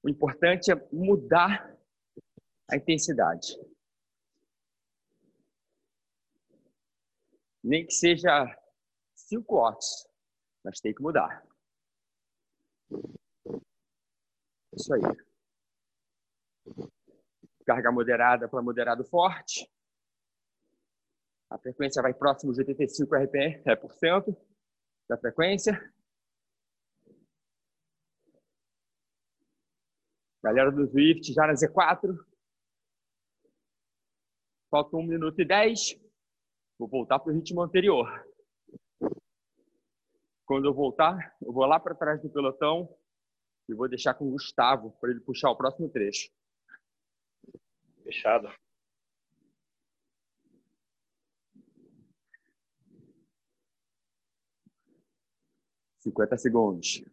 o 0.03 0.09
importante 0.09 0.71
é 0.71 0.89
mudar 0.93 1.77
a 2.71 2.77
intensidade. 2.77 3.59
Nem 7.63 7.85
que 7.85 7.93
seja 7.93 8.47
5 9.15 9.55
watts, 9.55 10.07
mas 10.65 10.81
tem 10.81 10.95
que 10.95 11.03
mudar. 11.03 11.45
Isso 14.75 14.93
aí. 14.95 15.01
Carga 17.65 17.91
moderada 17.93 18.49
para 18.49 18.63
moderado 18.63 19.05
forte. 19.05 19.71
A 21.51 21.59
frequência 21.59 22.03
vai 22.03 22.13
próximo 22.13 22.53
de 22.53 22.61
85 22.61 23.15
RPM, 23.15 23.63
é 23.67 23.75
por 23.75 23.93
cento 23.95 24.37
da 25.09 25.17
frequência. 25.17 25.73
Galera 30.43 30.71
do 30.71 30.87
Swift 30.87 31.33
já 31.33 31.47
na 31.47 31.55
Z4. 31.55 32.15
Falta 34.71 34.97
1 34.97 35.03
minuto 35.07 35.41
e 35.41 35.47
10. 35.47 35.99
Vou 36.79 36.89
voltar 36.89 37.19
para 37.19 37.33
o 37.33 37.35
ritmo 37.35 37.63
anterior. 37.63 38.07
Quando 40.45 40.67
eu 40.67 40.75
voltar, 40.75 41.37
eu 41.43 41.53
vou 41.53 41.65
lá 41.65 41.81
para 41.81 41.95
trás 41.95 42.23
do 42.23 42.31
pelotão 42.31 42.98
e 43.69 43.75
vou 43.75 43.89
deixar 43.89 44.15
com 44.15 44.27
o 44.27 44.31
Gustavo 44.31 44.93
para 45.01 45.11
ele 45.11 45.21
puxar 45.21 45.51
o 45.51 45.57
próximo 45.57 45.89
trecho. 45.89 46.31
Fechado. 48.03 48.49
50 56.09 56.39
segundos. 56.39 57.05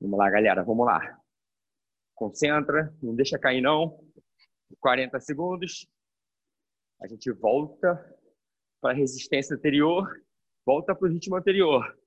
Vamos 0.00 0.18
lá, 0.18 0.30
galera, 0.30 0.62
vamos 0.62 0.86
lá. 0.86 1.20
Concentra, 2.14 2.94
não 3.02 3.14
deixa 3.14 3.38
cair 3.38 3.60
não. 3.60 3.98
40 4.80 5.18
segundos. 5.20 5.88
A 7.00 7.08
gente 7.08 7.30
volta 7.32 7.94
para 8.80 8.92
a 8.92 8.96
resistência 8.96 9.56
anterior, 9.56 10.22
volta 10.64 10.94
para 10.94 11.08
o 11.08 11.10
ritmo 11.10 11.36
anterior. 11.36 11.98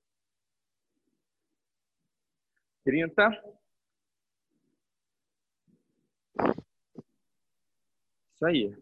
30. 2.88 3.30
Isso 8.32 8.46
aí. 8.46 8.74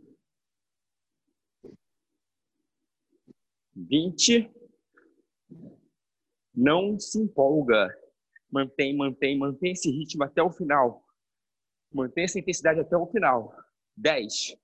20. 3.74 4.48
Não 6.54 7.00
se 7.00 7.18
empolga. 7.18 7.88
Mantém, 8.48 8.96
mantém, 8.96 9.36
mantém 9.36 9.72
esse 9.72 9.90
ritmo 9.90 10.22
até 10.22 10.40
o 10.40 10.52
final. 10.52 11.04
Mantém 11.92 12.22
essa 12.22 12.38
intensidade 12.38 12.78
até 12.78 12.96
o 12.96 13.08
final. 13.08 13.52
10. 13.96 14.56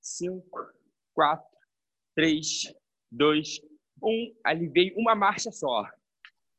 5, 0.00 0.74
4, 1.14 1.46
3, 2.16 2.74
2, 3.12 3.69
1. 4.02 4.36
Aliviei 4.44 4.92
uma 4.96 5.14
marcha 5.14 5.50
só. 5.50 5.88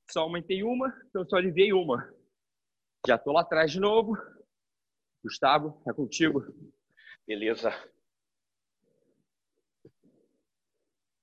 Só 0.09 0.21
aumentei 0.21 0.63
uma, 0.63 0.93
então 1.09 1.27
só 1.27 1.37
aliviei 1.37 1.73
uma. 1.73 2.13
Já 3.07 3.15
estou 3.15 3.33
lá 3.33 3.41
atrás 3.41 3.71
de 3.71 3.79
novo. 3.79 4.15
Gustavo, 5.23 5.81
é 5.87 5.93
contigo. 5.93 6.43
Beleza. 7.25 7.71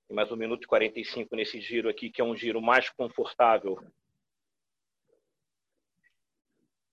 Tem 0.07 0.15
mais 0.15 0.31
um 0.31 0.35
minuto 0.35 0.63
e 0.63 0.67
45 0.67 1.35
nesse 1.35 1.61
giro 1.61 1.87
aqui, 1.87 2.09
que 2.09 2.19
é 2.19 2.23
um 2.23 2.35
giro 2.35 2.61
mais 2.61 2.89
confortável. 2.89 3.77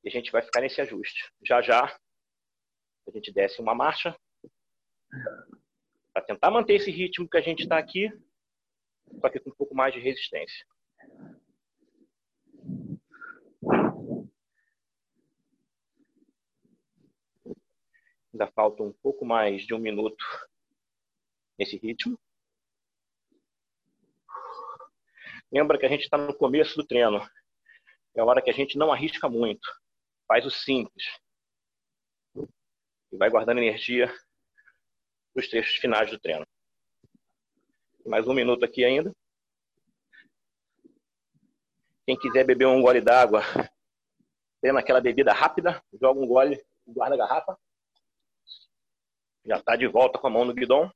E 0.04 0.08
a 0.08 0.10
gente 0.10 0.30
vai 0.30 0.42
ficar 0.42 0.60
nesse 0.60 0.80
ajuste. 0.80 1.32
Já 1.42 1.62
já, 1.62 1.84
a 3.08 3.10
gente 3.10 3.32
desce 3.32 3.60
uma 3.60 3.74
marcha 3.74 4.14
para 6.12 6.22
tentar 6.22 6.50
manter 6.50 6.74
esse 6.74 6.90
ritmo 6.90 7.28
que 7.28 7.36
a 7.36 7.40
gente 7.40 7.62
está 7.62 7.78
aqui, 7.78 8.10
só 9.20 9.28
que 9.28 9.40
com 9.40 9.50
um 9.50 9.54
pouco 9.54 9.74
mais 9.74 9.94
de 9.94 10.00
resistência. 10.00 10.66
Ainda 18.32 18.52
falta 18.52 18.82
um 18.82 18.92
pouco 18.92 19.24
mais 19.24 19.62
de 19.62 19.72
um 19.72 19.78
minuto 19.78 20.22
nesse 21.58 21.76
ritmo. 21.78 22.18
Lembra 25.50 25.78
que 25.78 25.86
a 25.86 25.88
gente 25.88 26.02
está 26.02 26.18
no 26.18 26.36
começo 26.36 26.76
do 26.76 26.86
treino. 26.86 27.18
É 28.14 28.20
a 28.20 28.24
hora 28.24 28.42
que 28.42 28.50
a 28.50 28.52
gente 28.52 28.76
não 28.76 28.92
arrisca 28.92 29.28
muito. 29.28 29.66
Faz 30.26 30.44
o 30.44 30.50
simples. 30.50 31.04
E 32.36 33.16
vai 33.16 33.30
guardando 33.30 33.58
energia 33.58 34.08
para 35.32 35.40
os 35.40 35.48
trechos 35.48 35.76
finais 35.76 36.10
do 36.10 36.18
treino. 36.18 36.46
Mais 38.06 38.24
um 38.28 38.32
minuto 38.32 38.64
aqui 38.64 38.84
ainda. 38.84 39.12
Quem 42.06 42.16
quiser 42.16 42.44
beber 42.44 42.66
um 42.68 42.80
gole 42.80 43.00
d'água, 43.00 43.40
tendo 44.62 44.78
aquela 44.78 45.00
bebida 45.00 45.32
rápida, 45.32 45.82
joga 46.00 46.20
um 46.20 46.26
gole 46.26 46.64
e 46.86 46.92
guarda 46.92 47.16
a 47.16 47.18
garrafa. 47.18 47.58
Já 49.44 49.58
está 49.58 49.74
de 49.74 49.88
volta 49.88 50.20
com 50.20 50.28
a 50.28 50.30
mão 50.30 50.44
no 50.44 50.54
guidão. 50.54 50.88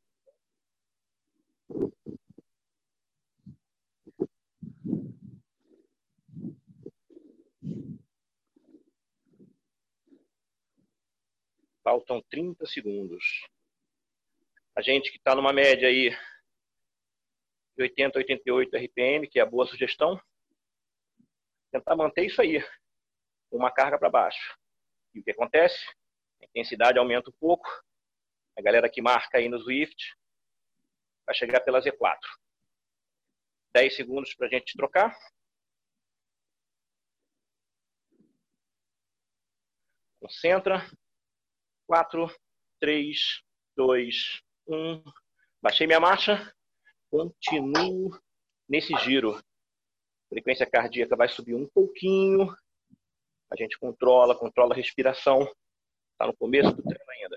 Faltam 11.83 12.23
30 12.31 12.65
segundos. 12.67 13.49
A 14.77 14.81
gente 14.81 15.11
que 15.11 15.19
está 15.19 15.35
numa 15.35 15.53
média 15.53 15.89
aí 15.89 16.17
de 17.81 17.85
80, 17.85 18.19
88 18.19 18.77
RPM, 18.77 19.27
que 19.27 19.39
é 19.39 19.43
a 19.43 19.47
boa 19.47 19.67
sugestão, 19.67 20.21
tentar 21.73 21.97
manter 21.97 22.27
isso 22.27 22.43
aí, 22.43 22.63
uma 23.51 23.71
carga 23.71 23.99
para 23.99 24.11
baixo. 24.11 24.59
E 25.15 25.21
o 25.21 25.25
que 25.25 25.31
acontece? 25.31 25.79
A 26.43 26.45
intensidade 26.45 26.99
aumenta 26.99 27.31
um 27.31 27.35
pouco. 27.41 27.67
A 28.59 28.61
galera 28.61 28.91
que 28.91 29.01
marca 29.01 29.39
aí 29.39 29.49
no 29.49 29.59
Swift 29.59 30.15
vai 31.25 31.35
chegar 31.35 31.61
pela 31.61 31.81
Z4. 31.81 32.19
10 33.73 33.97
segundos 33.97 34.35
para 34.35 34.47
a 34.47 34.51
gente 34.51 34.77
trocar. 34.77 35.17
Concentra. 40.21 40.87
4, 41.87 42.29
3, 42.79 43.43
2, 43.75 44.43
1. 44.69 45.03
Baixei 45.63 45.87
minha 45.87 45.99
marcha. 45.99 46.55
Continuo 47.11 48.17
nesse 48.69 48.95
giro. 48.99 49.37
A 49.37 49.43
frequência 50.29 50.65
cardíaca 50.65 51.17
vai 51.17 51.29
subir 51.29 51.55
um 51.55 51.69
pouquinho. 51.69 52.55
A 53.51 53.57
gente 53.57 53.77
controla, 53.79 54.39
controla 54.39 54.73
a 54.73 54.77
respiração. 54.77 55.43
Está 56.13 56.27
no 56.29 56.37
começo 56.37 56.73
do 56.73 56.83
treino 56.83 57.11
ainda. 57.11 57.37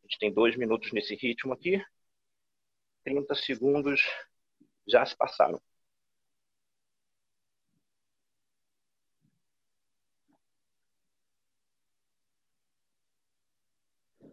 A 0.00 0.02
gente 0.04 0.18
tem 0.20 0.32
dois 0.32 0.56
minutos 0.56 0.92
nesse 0.92 1.16
ritmo 1.16 1.52
aqui. 1.52 1.84
30 3.04 3.34
segundos 3.34 4.00
já 4.86 5.04
se 5.04 5.16
passaram. 5.16 5.60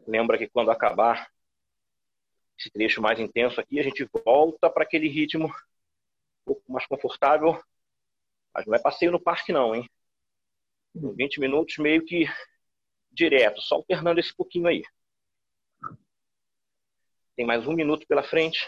Lembra 0.10 0.39
que 0.39 0.50
quando 0.50 0.72
acabar 0.72 1.30
esse 2.58 2.72
trecho 2.72 3.00
mais 3.00 3.19
intenso 3.19 3.62
aqui, 3.62 3.80
a 3.80 3.84
gente 3.84 4.10
volta 4.26 4.67
para 4.67 4.84
aquele 4.84 5.08
ritmo 5.08 5.45
um 5.45 6.45
pouco 6.45 6.72
mais 6.72 6.88
confortável. 6.88 7.62
Mas 8.52 8.65
não 8.65 8.74
é 8.74 8.80
passeio 8.80 9.12
no 9.12 9.22
parque 9.22 9.54
não, 9.54 9.76
hein? 9.76 9.88
20 10.95 11.39
minutos 11.39 11.78
meio 11.78 12.04
que 12.04 12.26
direto, 13.12 13.62
só 13.62 13.76
alternando 13.76 14.19
esse 14.19 14.36
pouquinho 14.36 14.67
aí. 14.67 14.84
Tem 17.36 17.45
mais 17.45 17.67
um 17.67 17.74
minuto 17.74 18.08
pela 18.08 18.24
frente. 18.24 18.67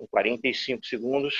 Com 0.00 0.06
45 0.06 0.86
segundos. 0.86 1.34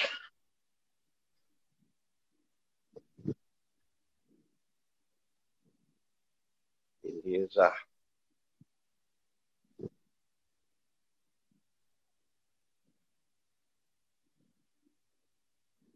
Beleza. 7.02 7.72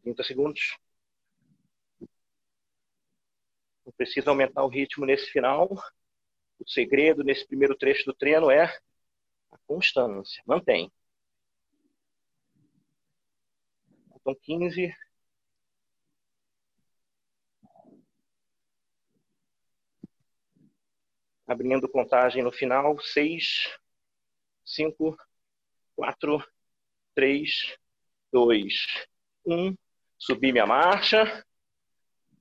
30 0.03 0.23
segundos. 0.23 0.77
Não 3.85 3.93
precisa 3.97 4.31
aumentar 4.31 4.63
o 4.65 4.69
ritmo 4.69 5.07
nesse 5.07 5.27
final. 5.31 5.69
O 6.59 6.69
segredo 6.69 7.25
nesse 7.25 7.47
primeiro 7.47 7.77
trecho 7.77 8.05
do 8.07 8.15
treino 8.15 8.51
é 8.51 8.65
a 8.65 9.59
constância. 9.67 10.43
Mantém. 10.47 10.93
Faltam 14.25 14.35
15. 14.43 14.97
Abrindo 21.47 21.89
contagem 21.89 22.43
no 22.43 22.51
final. 22.51 22.99
6, 22.99 23.79
5, 24.65 25.17
4, 25.95 26.43
3, 27.15 27.77
2, 28.33 28.75
1 29.47 29.77
subir 30.19 30.53
minha 30.53 30.67
marcha, 30.67 31.45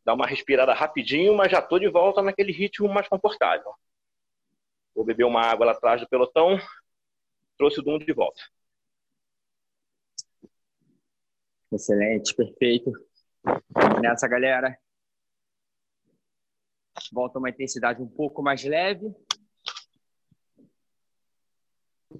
dar 0.05 0.13
uma 0.13 0.25
respirada 0.25 0.73
rapidinho, 0.73 1.35
mas 1.35 1.51
já 1.51 1.59
estou 1.59 1.77
de 1.79 1.89
volta 1.89 2.21
naquele 2.21 2.53
ritmo 2.53 2.87
mais 2.87 3.09
confortável. 3.09 3.73
Vou 4.95 5.03
beber 5.03 5.25
uma 5.25 5.41
água 5.41 5.65
lá 5.65 5.71
atrás 5.73 5.99
do 5.99 6.07
pelotão, 6.07 6.57
trouxe 7.57 7.81
o 7.81 7.83
Dum 7.83 7.97
de 7.97 8.13
volta. 8.13 8.41
Excelente, 11.73 12.35
perfeito. 12.35 12.91
Nessa, 14.01 14.27
galera. 14.27 14.77
Volta 17.11 17.39
uma 17.39 17.49
intensidade 17.49 18.01
um 18.01 18.07
pouco 18.07 18.41
mais 18.41 18.63
leve. 18.63 19.13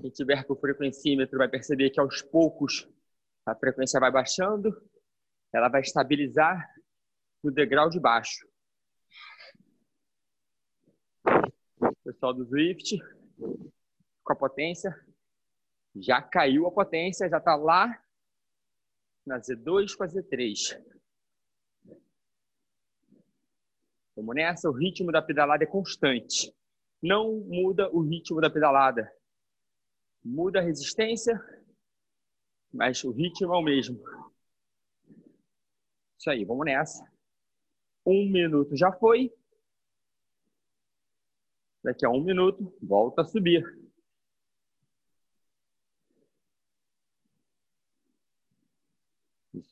Quem 0.02 0.10
tiver 0.10 0.44
com 0.46 0.54
o 0.54 0.60
frequencímetro 0.60 1.38
vai 1.38 1.48
perceber 1.48 1.92
que 1.92 2.00
aos 2.00 2.22
poucos 2.22 2.90
a 3.46 3.56
frequência 3.56 4.00
vai 4.00 4.12
baixando 4.12 4.76
ela 5.54 5.70
vai 5.70 5.82
estabilizar 5.82 6.68
no 7.44 7.52
degrau 7.52 7.88
de 7.90 8.00
baixo. 8.00 8.48
Pessoal 12.04 12.34
do 12.34 12.46
Swift, 12.46 12.98
com 14.24 14.34
a 14.34 14.36
potência, 14.36 14.94
já 15.96 16.22
caiu 16.22 16.66
a 16.66 16.72
potência, 16.72 17.30
já 17.30 17.38
está 17.38 17.56
lá 17.56 18.03
na 19.26 19.40
Z2 19.40 19.96
com 19.96 20.04
a 20.04 20.08
Z3. 20.08 20.82
Vamos 24.16 24.36
nessa, 24.36 24.70
o 24.70 24.74
ritmo 24.74 25.12
da 25.12 25.22
pedalada 25.22 25.64
é 25.64 25.68
constante. 25.68 26.54
Não 27.02 27.40
muda 27.40 27.90
o 27.92 28.02
ritmo 28.02 28.40
da 28.40 28.50
pedalada. 28.50 29.12
Muda 30.24 30.60
a 30.60 30.64
resistência, 30.64 31.40
mas 32.72 33.04
o 33.04 33.12
ritmo 33.12 33.54
é 33.54 33.58
o 33.58 33.62
mesmo. 33.62 34.02
Isso 36.18 36.30
aí, 36.30 36.46
vamos 36.46 36.66
nessa. 36.66 37.04
Um 38.06 38.30
minuto 38.30 38.76
já 38.78 38.92
foi. 38.92 39.34
Daqui 41.84 42.06
a 42.06 42.10
um 42.10 42.24
minuto, 42.24 42.74
volta 42.82 43.24
a 43.24 43.26
subir. 43.26 43.83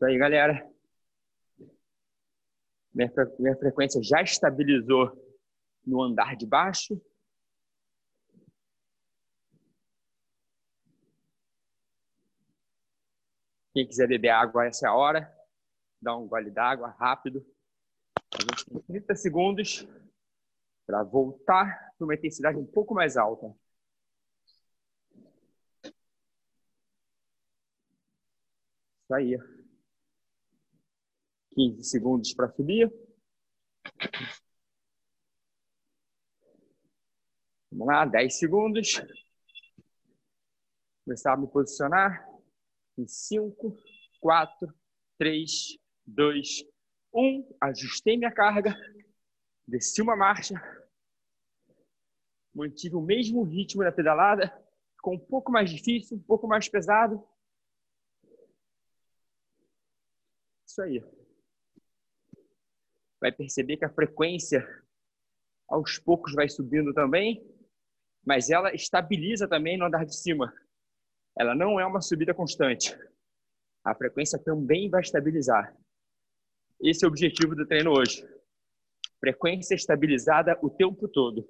Isso 0.01 0.07
aí, 0.07 0.17
galera. 0.17 0.67
Minha, 2.91 3.11
minha 3.37 3.55
frequência 3.55 4.01
já 4.01 4.19
estabilizou 4.23 5.11
no 5.85 6.01
andar 6.01 6.35
de 6.35 6.47
baixo. 6.47 6.99
Quem 13.75 13.85
quiser 13.85 14.07
beber 14.07 14.29
água, 14.29 14.65
essa 14.65 14.87
é 14.87 14.89
a 14.89 14.95
hora 14.95 15.31
dar 16.01 16.17
um 16.17 16.27
gole 16.27 16.49
d'água 16.49 16.95
rápido. 16.97 17.45
A 18.33 18.41
gente 18.41 18.65
tem 18.65 18.81
30 18.81 19.15
segundos 19.15 19.87
para 20.87 21.03
voltar 21.03 21.93
para 21.95 22.05
uma 22.05 22.15
intensidade 22.15 22.57
um 22.57 22.65
pouco 22.65 22.95
mais 22.95 23.17
alta. 23.17 23.55
Isso 29.03 29.13
aí. 29.13 29.60
15 31.61 31.83
segundos 31.83 32.33
para 32.33 32.51
subir. 32.51 32.91
Vamos 37.71 37.87
lá, 37.87 38.03
10 38.05 38.39
segundos. 38.39 39.01
Começar 41.05 41.33
a 41.33 41.37
me 41.37 41.47
posicionar. 41.47 42.27
Em 42.97 43.07
5, 43.07 43.77
4, 44.19 44.73
3, 45.19 45.77
2, 46.07 46.63
1. 47.13 47.57
Ajustei 47.61 48.17
minha 48.17 48.31
carga. 48.31 48.75
Desci 49.67 50.01
uma 50.01 50.15
marcha. 50.15 50.55
Mantive 52.55 52.95
o 52.95 53.01
mesmo 53.01 53.43
ritmo 53.43 53.83
da 53.83 53.91
pedalada. 53.91 54.49
Ficou 54.95 55.13
um 55.13 55.19
pouco 55.19 55.51
mais 55.51 55.69
difícil, 55.69 56.17
um 56.17 56.23
pouco 56.23 56.47
mais 56.47 56.67
pesado. 56.67 57.23
Isso 60.65 60.81
aí. 60.81 61.20
Vai 63.21 63.31
perceber 63.31 63.77
que 63.77 63.85
a 63.85 63.93
frequência 63.93 64.67
aos 65.69 65.99
poucos 65.99 66.33
vai 66.33 66.49
subindo 66.49 66.93
também, 66.93 67.41
mas 68.25 68.49
ela 68.49 68.73
estabiliza 68.73 69.47
também 69.47 69.77
no 69.77 69.85
andar 69.85 70.05
de 70.05 70.15
cima. 70.15 70.53
Ela 71.37 71.55
não 71.55 71.79
é 71.79 71.85
uma 71.85 72.01
subida 72.01 72.33
constante. 72.33 72.97
A 73.83 73.95
frequência 73.95 74.37
também 74.37 74.89
vai 74.89 75.01
estabilizar. 75.01 75.75
Esse 76.81 77.05
é 77.05 77.07
o 77.07 77.11
objetivo 77.11 77.55
do 77.55 77.65
treino 77.65 77.91
hoje. 77.91 78.27
Frequência 79.19 79.75
estabilizada 79.75 80.57
o 80.61 80.69
tempo 80.69 81.07
todo. 81.07 81.47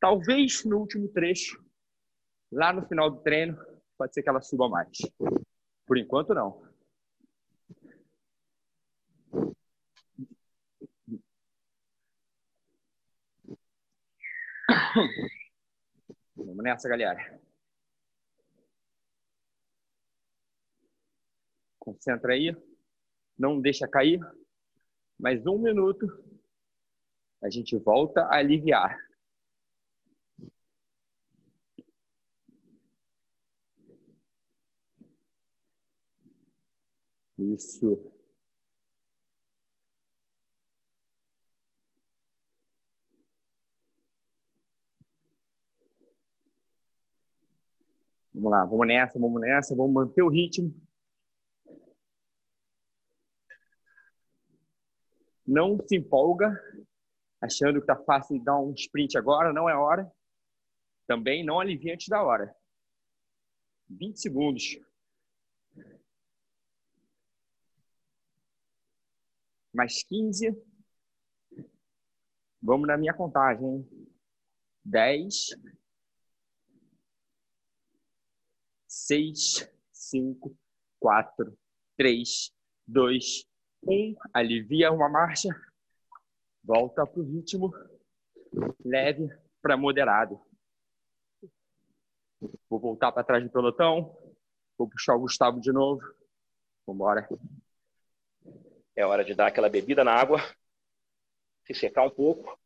Talvez 0.00 0.64
no 0.64 0.78
último 0.78 1.08
trecho, 1.08 1.64
lá 2.50 2.72
no 2.72 2.86
final 2.86 3.08
do 3.08 3.20
treino, 3.22 3.56
pode 3.96 4.12
ser 4.12 4.22
que 4.22 4.28
ela 4.28 4.42
suba 4.42 4.68
mais. 4.68 4.98
Por 5.86 5.96
enquanto, 5.96 6.34
não. 6.34 6.71
Vamos 16.36 16.62
nessa, 16.62 16.88
galera. 16.88 17.40
Concentra 21.78 22.32
aí. 22.32 22.56
Não 23.38 23.60
deixa 23.60 23.88
cair. 23.88 24.20
Mais 25.18 25.46
um 25.46 25.58
minuto. 25.58 26.06
A 27.42 27.50
gente 27.50 27.76
volta 27.76 28.22
a 28.22 28.36
aliviar. 28.36 28.98
Isso. 37.38 38.11
Vamos 48.34 48.50
lá, 48.50 48.64
vamos 48.64 48.86
nessa, 48.86 49.18
vamos 49.18 49.40
nessa, 49.40 49.76
vamos 49.76 49.92
manter 49.92 50.22
o 50.22 50.28
ritmo. 50.28 50.74
Não 55.46 55.78
se 55.86 55.96
empolga, 55.96 56.50
achando 57.40 57.80
que 57.80 57.86
tá 57.86 57.96
fácil 57.96 58.42
dar 58.42 58.58
um 58.58 58.72
sprint 58.72 59.18
agora, 59.18 59.52
não 59.52 59.68
é 59.68 59.76
hora. 59.76 60.10
Também 61.06 61.44
não 61.44 61.60
alivia 61.60 61.92
antes 61.92 62.08
da 62.08 62.22
hora. 62.22 62.54
20 63.90 64.18
segundos. 64.18 64.78
Mais 69.74 70.02
15. 70.04 70.56
Vamos 72.62 72.86
na 72.86 72.96
minha 72.96 73.12
contagem. 73.12 73.86
10, 74.84 75.50
6, 79.02 79.68
5, 79.90 80.56
4, 81.00 81.58
3, 81.96 82.54
2, 82.86 83.48
1. 83.84 84.14
Alivia 84.32 84.92
uma 84.92 85.08
marcha. 85.08 85.48
Volta 86.62 87.04
para 87.04 87.20
o 87.20 87.24
ritmo 87.24 87.72
leve 88.84 89.28
para 89.60 89.76
moderado. 89.76 90.40
Vou 92.70 92.78
voltar 92.78 93.10
para 93.10 93.24
trás 93.24 93.42
do 93.42 93.50
pelotão. 93.50 94.16
Vou 94.78 94.88
puxar 94.88 95.16
o 95.16 95.20
Gustavo 95.20 95.60
de 95.60 95.72
novo. 95.72 96.00
Vamos 96.86 97.00
embora. 97.00 97.28
É 98.94 99.04
hora 99.04 99.24
de 99.24 99.34
dar 99.34 99.48
aquela 99.48 99.68
bebida 99.68 100.04
na 100.04 100.12
água, 100.12 100.38
se 101.64 101.74
secar 101.74 102.04
um 102.04 102.10
pouco. 102.10 102.56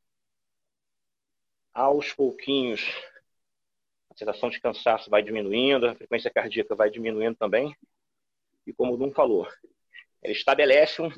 Aos 1.72 2.12
pouquinhos, 2.12 2.82
a 4.16 4.18
sensação 4.18 4.48
de 4.48 4.58
cansaço 4.60 5.10
vai 5.10 5.22
diminuindo, 5.22 5.86
a 5.86 5.94
frequência 5.94 6.30
cardíaca 6.30 6.74
vai 6.74 6.88
diminuindo 6.90 7.36
também. 7.36 7.76
E 8.66 8.72
como 8.72 8.94
o 8.94 8.96
Dum 8.96 9.12
falou, 9.12 9.46
ele 10.22 10.32
estabelece 10.32 11.02
um 11.02 11.10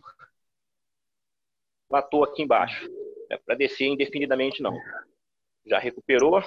platô 1.89 2.25
aqui 2.25 2.43
embaixo. 2.43 2.91
É 3.31 3.37
para 3.37 3.55
descer 3.55 3.87
indefinidamente, 3.87 4.61
não. 4.61 4.77
Já 5.65 5.79
recuperou, 5.79 6.43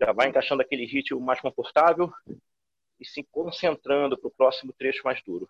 já 0.00 0.12
vai 0.12 0.28
encaixando 0.28 0.62
aquele 0.62 0.86
ritmo 0.86 1.20
mais 1.20 1.40
confortável 1.40 2.12
e 3.00 3.04
se 3.04 3.24
concentrando 3.24 4.16
para 4.16 4.28
o 4.28 4.30
próximo 4.30 4.72
trecho 4.72 5.02
mais 5.04 5.20
duro. 5.22 5.48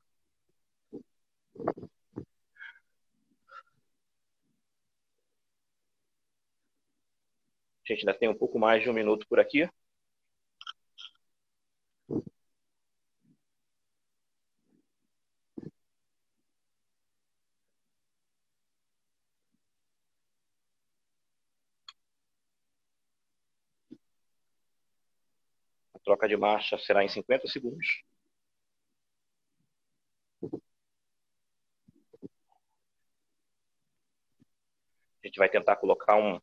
A 7.85 7.93
gente 7.93 8.01
ainda 8.01 8.19
tem 8.19 8.29
um 8.29 8.35
pouco 8.35 8.59
mais 8.59 8.83
de 8.83 8.91
um 8.91 8.95
minuto 8.95 9.27
por 9.29 9.39
aqui. 9.39 9.69
Troca 26.07 26.29
de 26.29 26.37
marcha 26.37 26.79
será 26.79 27.05
em 27.05 27.09
50 27.09 27.49
segundos. 27.49 27.87
A 35.23 35.27
gente 35.27 35.39
vai 35.39 35.49
tentar 35.49 35.77
colocar 35.77 36.17
um, 36.17 36.41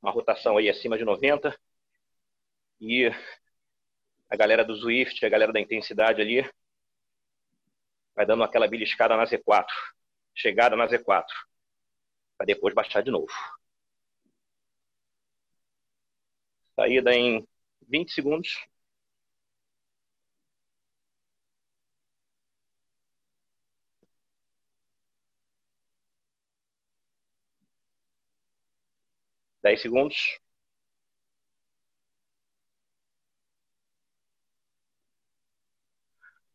uma 0.00 0.12
rotação 0.12 0.56
aí 0.56 0.70
acima 0.70 0.96
de 0.96 1.04
90. 1.04 1.54
E 2.80 3.10
a 4.30 4.36
galera 4.36 4.64
do 4.64 4.74
Zwift, 4.76 5.24
a 5.26 5.28
galera 5.28 5.52
da 5.52 5.60
intensidade 5.60 6.22
ali, 6.22 6.48
vai 8.14 8.24
dando 8.24 8.44
aquela 8.44 8.68
beliscada 8.68 9.16
na 9.16 9.24
Z4. 9.24 9.66
Chegada 10.34 10.76
na 10.76 10.86
Z4. 10.86 11.24
Para 12.36 12.46
depois 12.46 12.72
baixar 12.74 13.02
de 13.02 13.10
novo. 13.10 13.32
Saída 16.76 17.12
em 17.14 17.46
20 17.88 18.12
segundos. 18.12 18.71
Dez 29.62 29.80
segundos. 29.80 30.38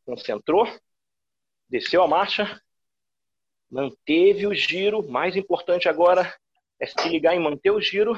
Concentrou. 0.05 0.65
Desceu 1.69 2.03
a 2.03 2.07
marcha. 2.07 2.61
Manteve 3.69 4.47
o 4.47 4.53
giro. 4.53 5.07
Mais 5.09 5.35
importante 5.35 5.87
agora 5.89 6.33
é 6.79 6.85
se 6.85 7.09
ligar 7.09 7.35
em 7.35 7.39
manter 7.39 7.71
o 7.71 7.81
giro. 7.81 8.13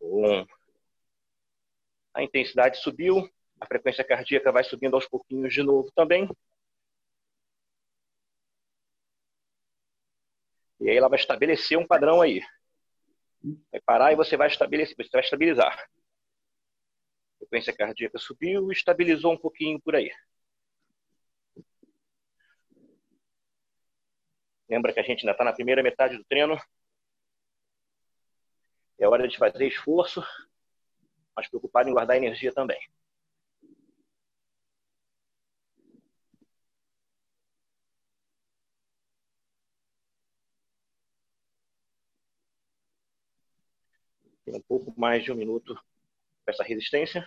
Bom. 0.00 0.46
A 2.14 2.22
intensidade 2.22 2.78
subiu. 2.78 3.28
A 3.60 3.66
frequência 3.66 4.04
cardíaca 4.04 4.50
vai 4.50 4.64
subindo 4.64 4.94
aos 4.94 5.08
pouquinhos 5.08 5.54
de 5.54 5.62
novo 5.62 5.90
também. 5.92 6.28
E 10.82 10.90
aí 10.90 10.96
ela 10.96 11.08
vai 11.08 11.18
estabelecer 11.18 11.78
um 11.78 11.86
padrão 11.86 12.20
aí. 12.20 12.42
Vai 13.70 13.80
parar 13.86 14.12
e 14.12 14.16
você 14.16 14.36
vai 14.36 14.48
estabelecer, 14.48 14.96
você 14.96 15.08
vai 15.12 15.20
estabilizar. 15.20 15.72
A 15.72 17.38
frequência 17.38 17.72
cardíaca 17.72 18.18
subiu 18.18 18.68
e 18.68 18.74
estabilizou 18.74 19.32
um 19.32 19.38
pouquinho 19.38 19.80
por 19.80 19.94
aí. 19.94 20.10
Lembra 24.68 24.92
que 24.92 24.98
a 24.98 25.04
gente 25.04 25.20
ainda 25.20 25.32
está 25.32 25.44
na 25.44 25.52
primeira 25.52 25.84
metade 25.84 26.16
do 26.16 26.24
treino. 26.24 26.58
É 28.98 29.06
hora 29.06 29.28
de 29.28 29.38
fazer 29.38 29.68
esforço, 29.68 30.20
mas 31.36 31.48
preocupado 31.48 31.88
em 31.88 31.92
guardar 31.92 32.16
energia 32.16 32.52
também. 32.52 32.80
Tem 44.44 44.54
um 44.56 44.62
pouco 44.62 44.92
mais 44.98 45.22
de 45.24 45.30
um 45.32 45.36
minuto 45.36 45.74
para 46.44 46.54
essa 46.54 46.64
resistência. 46.64 47.26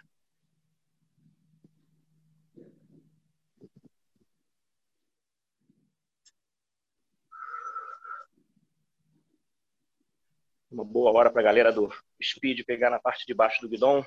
Uma 10.70 10.84
boa 10.84 11.12
hora 11.12 11.32
para 11.32 11.42
a 11.42 11.44
galera 11.46 11.72
do 11.72 11.90
speed 12.22 12.66
pegar 12.66 12.90
na 12.90 13.00
parte 13.00 13.26
de 13.26 13.34
baixo 13.34 13.62
do 13.62 13.70
guidão, 13.70 14.06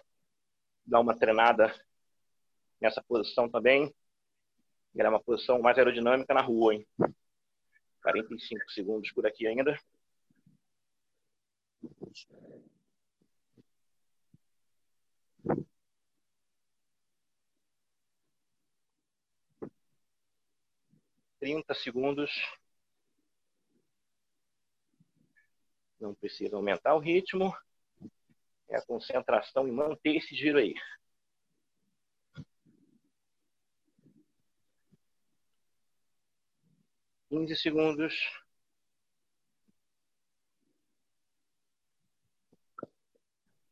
dar 0.85 1.01
uma 1.01 1.19
treinada 1.19 1.75
nessa 2.79 3.03
posição 3.03 3.49
também. 3.49 3.95
Era 4.95 5.09
uma 5.09 5.23
posição 5.23 5.61
mais 5.63 5.79
aerodinâmica 5.79 6.35
na 6.35 6.43
rua, 6.43 6.75
hein? 6.75 6.87
45 8.03 8.71
segundos 8.71 9.11
por 9.13 9.27
aqui 9.27 9.47
ainda. 9.47 9.79
Trinta 21.49 21.73
segundos. 21.73 22.31
Não 25.99 26.15
precisa 26.15 26.57
aumentar 26.57 26.95
o 26.95 26.99
ritmo. 26.99 27.57
É 28.69 28.77
a 28.77 28.85
concentração 28.85 29.67
em 29.67 29.73
manter 29.73 30.17
esse 30.17 30.35
giro 30.35 30.59
aí. 30.59 30.75
15 37.31 37.57
segundos. 37.57 38.15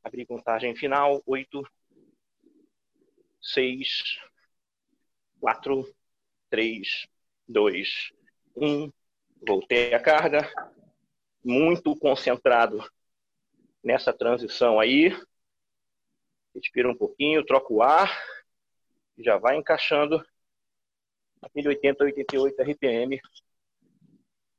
Abrir 0.02 0.24
contagem 0.24 0.74
final. 0.74 1.22
8, 1.26 1.62
6, 3.42 4.18
4, 5.38 5.94
3, 6.48 7.06
2, 7.48 8.12
1. 8.56 8.92
Voltei 9.46 9.94
a 9.94 10.00
carga. 10.00 10.50
Muito 11.44 11.96
concentrado 11.96 12.78
nessa 13.82 14.12
transição 14.12 14.80
aí. 14.80 15.10
Respira 16.54 16.90
um 16.90 16.96
pouquinho, 16.96 17.44
troca 17.44 17.72
o 17.72 17.82
ar. 17.82 18.10
Já 19.18 19.38
vai 19.38 19.56
encaixando 19.56 20.24
aquele 21.40 21.68
80, 21.68 22.04
88 22.04 22.62
RPM 22.62 23.20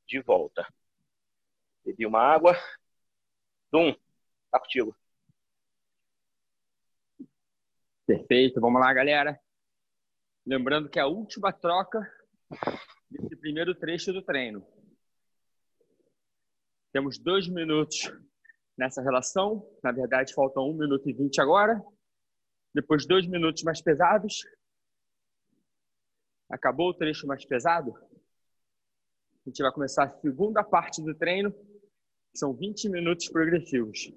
de 0.06 0.20
volta. 0.20 0.66
Bebi 1.84 2.06
uma 2.06 2.20
água. 2.20 2.56
Dum, 3.70 3.94
tá 4.50 4.58
contigo. 4.58 4.96
Perfeito, 8.06 8.58
vamos 8.60 8.80
lá, 8.80 8.92
galera. 8.94 9.38
Lembrando 10.46 10.88
que 10.88 10.98
a 10.98 11.06
última 11.06 11.52
troca 11.52 12.10
desse 13.10 13.36
primeiro 13.36 13.74
trecho 13.74 14.12
do 14.12 14.22
treino. 14.22 14.66
Temos 16.92 17.18
dois 17.18 17.48
minutos 17.48 18.10
nessa 18.76 19.02
relação. 19.02 19.68
Na 19.82 19.92
verdade, 19.92 20.32
faltam 20.34 20.70
um 20.70 20.74
minuto 20.74 21.08
e 21.08 21.12
vinte 21.12 21.40
agora. 21.40 21.82
Depois, 22.74 23.06
dois 23.06 23.26
minutos 23.26 23.62
mais 23.62 23.82
pesados. 23.82 24.44
Acabou 26.50 26.90
o 26.90 26.94
trecho 26.94 27.26
mais 27.26 27.44
pesado? 27.44 27.94
A 27.94 29.50
gente 29.50 29.62
vai 29.62 29.72
começar 29.72 30.04
a 30.04 30.20
segunda 30.20 30.62
parte 30.62 31.02
do 31.02 31.14
treino, 31.14 31.52
que 31.52 32.38
são 32.38 32.54
20 32.54 32.88
minutos 32.88 33.28
progressivos. 33.28 34.10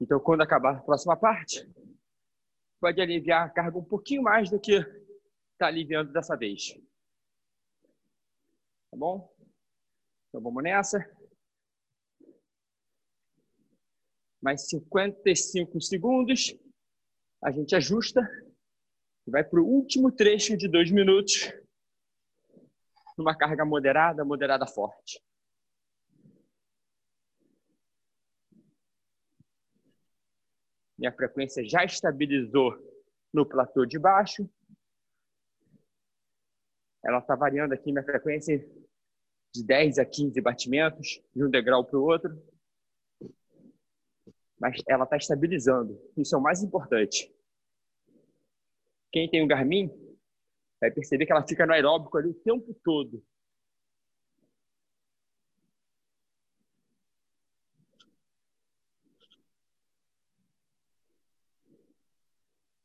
Então, 0.00 0.20
quando 0.20 0.42
acabar 0.42 0.76
a 0.76 0.82
próxima 0.82 1.16
parte, 1.16 1.66
pode 2.80 3.00
aliviar 3.00 3.46
a 3.46 3.50
carga 3.50 3.78
um 3.78 3.84
pouquinho 3.84 4.22
mais 4.22 4.50
do 4.50 4.60
que 4.60 4.78
está 5.52 5.66
aliviando 5.66 6.12
dessa 6.12 6.36
vez. 6.36 6.74
Tá 8.90 8.96
bom? 8.96 9.30
Então, 10.28 10.40
vamos 10.40 10.62
nessa. 10.62 10.98
Mais 14.40 14.68
55 14.68 15.80
segundos. 15.80 16.54
A 17.42 17.50
gente 17.50 17.74
ajusta 17.74 18.20
e 19.26 19.30
vai 19.30 19.44
para 19.44 19.60
o 19.60 19.66
último 19.66 20.10
trecho 20.10 20.56
de 20.56 20.68
dois 20.68 20.90
minutos 20.90 21.52
numa 23.16 23.36
carga 23.36 23.64
moderada, 23.64 24.24
moderada 24.24 24.66
forte. 24.66 25.22
Minha 30.96 31.12
frequência 31.12 31.64
já 31.64 31.84
estabilizou 31.84 32.76
no 33.32 33.46
platô 33.46 33.84
de 33.84 33.98
baixo. 33.98 34.48
Ela 37.04 37.18
está 37.18 37.36
variando 37.36 37.72
aqui 37.72 37.92
minha 37.92 38.04
frequência 38.04 38.54
de 39.54 39.64
10 39.64 39.98
a 39.98 40.04
15 40.04 40.40
batimentos 40.40 41.20
de 41.34 41.44
um 41.44 41.50
degrau 41.50 41.84
para 41.84 41.98
o 41.98 42.02
outro. 42.02 42.30
Mas 44.58 44.80
ela 44.88 45.04
está 45.04 45.16
estabilizando. 45.16 46.00
Isso 46.16 46.34
é 46.34 46.38
o 46.38 46.42
mais 46.42 46.62
importante. 46.62 47.32
Quem 49.10 49.28
tem 49.30 49.42
o 49.42 49.46
Garmin 49.46 49.90
vai 50.80 50.90
perceber 50.90 51.26
que 51.26 51.32
ela 51.32 51.46
fica 51.46 51.66
no 51.66 51.72
aeróbico 51.72 52.18
ali 52.18 52.28
o 52.28 52.34
tempo 52.34 52.74
todo. 52.84 53.24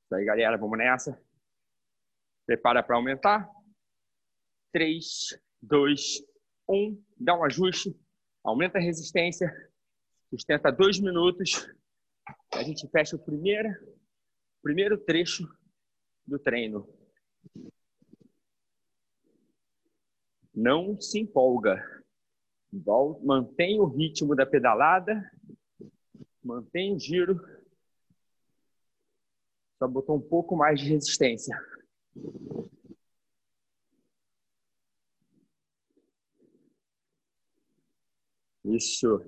Isso 0.06 0.15
aí, 0.15 0.26
galera, 0.26 0.58
vamos 0.58 0.78
nessa. 0.78 1.19
Prepara 2.45 2.84
para 2.84 2.95
aumentar. 2.95 3.49
3, 4.71 5.39
2, 5.62 6.23
1. 6.67 7.04
Dá 7.17 7.38
um 7.38 7.43
ajuste. 7.43 7.95
Aumenta 8.43 8.78
a 8.78 8.82
resistência. 8.82 9.52
Sustenta 10.30 10.71
dois 10.71 10.99
minutos. 10.99 11.67
A 12.54 12.63
gente 12.63 12.88
fecha 12.89 13.15
o 13.15 13.19
primeiro, 13.19 13.69
primeiro 14.62 14.97
trecho 14.97 15.47
do 16.26 16.39
treino. 16.39 16.88
Não 20.54 20.99
se 20.99 21.19
empolga. 21.19 21.84
Mantém 23.21 23.80
o 23.80 23.86
ritmo 23.86 24.36
da 24.36 24.45
pedalada, 24.45 25.32
mantém 26.43 26.95
o 26.95 26.99
giro. 26.99 27.39
Só 29.78 29.88
botou 29.88 30.15
um 30.15 30.21
pouco 30.21 30.56
mais 30.56 30.80
de 30.80 30.89
resistência. 30.89 31.56
Isso. 38.65 39.19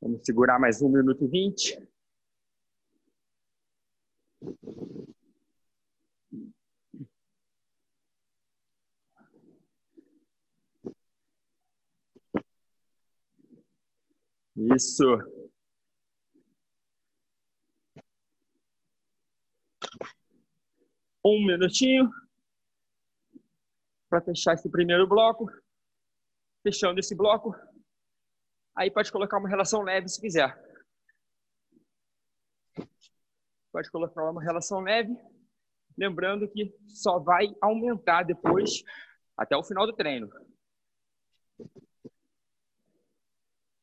Vamos 0.00 0.24
segurar 0.24 0.58
mais 0.58 0.82
um 0.82 0.88
minuto 0.88 1.24
e 1.24 1.28
vinte. 1.28 1.78
Isso. 14.56 15.04
Um 21.24 21.46
minutinho 21.46 22.10
para 24.08 24.20
fechar 24.20 24.54
esse 24.54 24.68
primeiro 24.68 25.06
bloco. 25.06 25.61
Fechando 26.62 27.00
esse 27.00 27.14
bloco, 27.14 27.54
aí 28.76 28.90
pode 28.90 29.10
colocar 29.10 29.38
uma 29.38 29.48
relação 29.48 29.82
leve 29.82 30.08
se 30.08 30.20
quiser. 30.20 30.56
Pode 33.72 33.90
colocar 33.90 34.30
uma 34.30 34.42
relação 34.42 34.80
leve, 34.80 35.16
lembrando 35.96 36.48
que 36.48 36.72
só 36.88 37.18
vai 37.18 37.46
aumentar 37.60 38.22
depois 38.22 38.82
até 39.36 39.56
o 39.56 39.64
final 39.64 39.86
do 39.86 39.94
treino. 39.94 40.30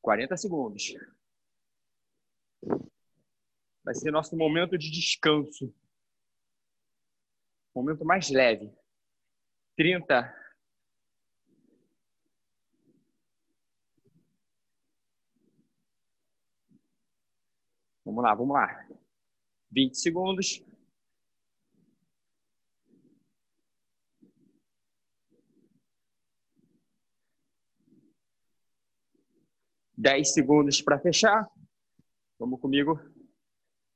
40 0.01 0.37
segundos. 0.37 0.93
Vai 3.83 3.95
ser 3.95 4.11
nosso 4.11 4.35
momento 4.37 4.77
de 4.77 4.91
descanso. 4.91 5.73
Momento 7.75 8.05
mais 8.05 8.29
leve. 8.29 8.71
30. 9.75 10.35
Vamos 18.09 18.23
lá, 18.23 18.33
vamos 18.33 18.55
lá. 18.55 18.87
20 19.69 19.95
segundos. 19.95 20.63
10 29.95 30.33
segundos 30.33 30.81
para 30.81 30.99
fechar. 30.99 31.47
Vamos 32.39 32.59
comigo. 32.59 32.99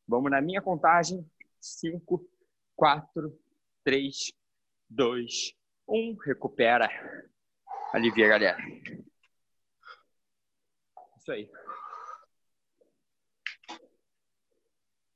Vamos 0.08 0.30
na 0.30 0.42
minha 0.42 0.62
contagem. 0.62 1.28
5, 1.60 2.24
4, 2.76 3.36
3, 3.84 4.32
2, 4.92 5.56
1. 5.88 6.18
Recupera. 6.24 6.88
Alivia, 7.92 8.28
galera. 8.28 8.60
Isso 11.18 11.32
aí. 11.32 11.50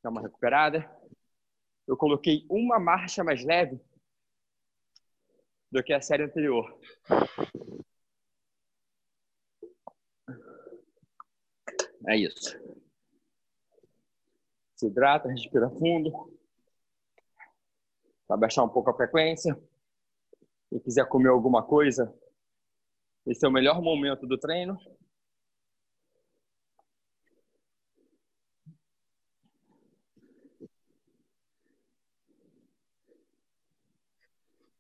Dá 0.08 0.12
uma 0.12 0.22
recuperada. 0.22 0.90
Eu 1.86 1.98
coloquei 1.98 2.46
uma 2.50 2.80
marcha 2.80 3.26
mais 3.26 3.44
leve 3.44 3.78
do 5.70 5.84
que 5.84 5.92
a 5.92 6.00
série 6.00 6.24
anterior. 6.24 6.80
É 12.08 12.16
isso. 12.16 12.58
Se 14.78 14.88
hidrata, 14.88 15.28
respira 15.28 15.70
fundo. 15.72 16.34
Para 18.30 18.38
baixar 18.38 18.64
um 18.64 18.70
pouco 18.70 18.90
a 18.90 18.96
frequência. 18.96 19.62
Se 20.70 20.80
quiser 20.80 21.06
comer 21.10 21.32
alguma 21.32 21.62
coisa, 21.62 22.18
esse 23.26 23.46
é 23.46 23.50
o 23.50 23.52
melhor 23.52 23.82
momento 23.82 24.26
do 24.26 24.38
treino. 24.38 24.80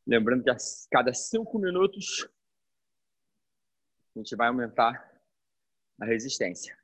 Lembrando 0.07 0.41
que 0.41 0.49
a 0.49 0.55
cada 0.89 1.13
cinco 1.13 1.59
minutos 1.59 2.29
a 4.15 4.19
gente 4.19 4.37
vai 4.37 4.47
aumentar 4.47 5.21
a 5.99 6.05
resistência. 6.05 6.79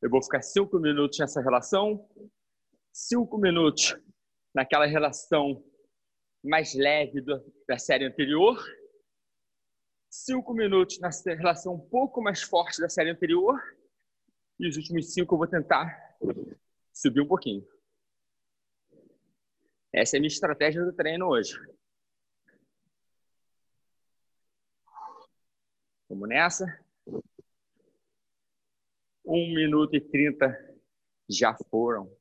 Eu 0.00 0.08
vou 0.08 0.22
ficar 0.22 0.40
cinco 0.40 0.78
minutos 0.78 1.18
nessa 1.18 1.42
relação, 1.42 2.08
cinco 2.90 3.36
minutos 3.36 3.94
naquela 4.54 4.86
relação 4.86 5.62
mais 6.42 6.72
leve 6.74 7.22
da 7.68 7.78
série 7.78 8.06
anterior, 8.06 8.56
cinco 10.08 10.54
minutos 10.54 10.98
na 10.98 11.10
relação 11.34 11.74
um 11.74 11.88
pouco 11.90 12.22
mais 12.22 12.40
forte 12.40 12.80
da 12.80 12.88
série 12.88 13.10
anterior, 13.10 13.60
e 14.58 14.66
os 14.66 14.78
últimos 14.78 15.12
cinco 15.12 15.34
eu 15.34 15.38
vou 15.38 15.46
tentar 15.46 16.16
subir 16.90 17.20
um 17.20 17.28
pouquinho. 17.28 17.75
Essa 19.96 20.16
é 20.16 20.18
a 20.18 20.20
minha 20.20 20.28
estratégia 20.28 20.84
do 20.84 20.92
treino 20.92 21.26
hoje. 21.26 21.58
Vamos 26.06 26.28
nessa. 26.28 26.66
Um 29.24 29.54
minuto 29.54 29.96
e 29.96 30.00
trinta 30.00 30.54
já 31.30 31.56
foram. 31.70 32.14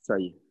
Isso 0.00 0.12
aí. 0.14 0.42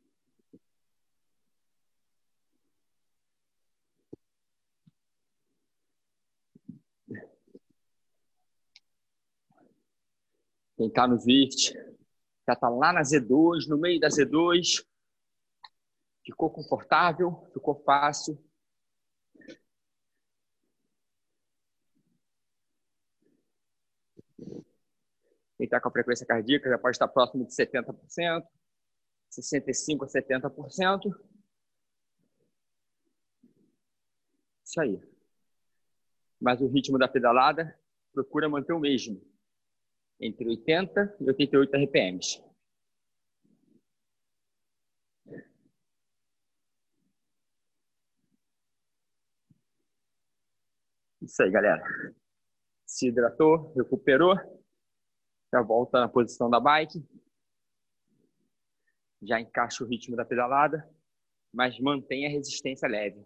Quem 10.78 10.88
está 10.88 11.08
no 11.08 11.18
VIRT 11.18 11.91
já 12.52 12.54
está 12.54 12.70
lá 12.70 12.92
na 12.92 13.02
Z2, 13.02 13.68
no 13.68 13.78
meio 13.78 14.00
da 14.00 14.10
Z2. 14.10 14.86
Ficou 16.26 16.50
confortável, 16.50 17.50
ficou 17.54 17.82
fácil. 17.84 18.38
Quem 25.58 25.66
está 25.66 25.80
com 25.80 25.90
a 25.90 25.92
frequência 25.92 26.26
cardíaca 26.26 26.70
já 26.70 26.78
pode 26.78 26.96
estar 26.96 27.08
próximo 27.08 27.46
de 27.46 27.54
70%, 27.54 28.44
65% 29.30 30.04
a 30.04 30.08
70%. 30.08 31.32
Isso 34.66 34.82
aí. 34.82 35.02
Mas 36.40 36.60
o 36.62 36.68
ritmo 36.68 36.98
da 36.98 37.08
pedalada 37.08 37.78
procura 38.14 38.50
manter 38.50 38.74
o 38.74 38.80
mesmo 38.80 39.31
entre 40.22 40.48
80 40.48 41.18
e 41.20 41.28
88 41.28 41.76
RPMs. 41.78 42.44
Isso 51.22 51.42
aí, 51.42 51.50
galera. 51.52 51.84
Se 52.86 53.08
hidratou, 53.08 53.74
recuperou, 53.74 54.36
já 55.52 55.62
volta 55.62 56.00
na 56.00 56.08
posição 56.08 56.50
da 56.50 56.60
bike, 56.60 57.04
já 59.22 59.40
encaixa 59.40 59.84
o 59.84 59.88
ritmo 59.88 60.16
da 60.16 60.26
pedalada, 60.26 60.88
mas 61.54 61.80
mantém 61.80 62.26
a 62.26 62.30
resistência 62.30 62.88
leve. 62.88 63.24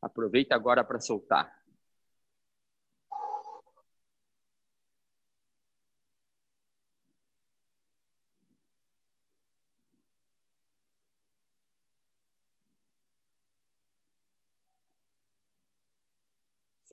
Aproveita 0.00 0.54
agora 0.54 0.84
para 0.84 1.00
soltar. 1.00 1.63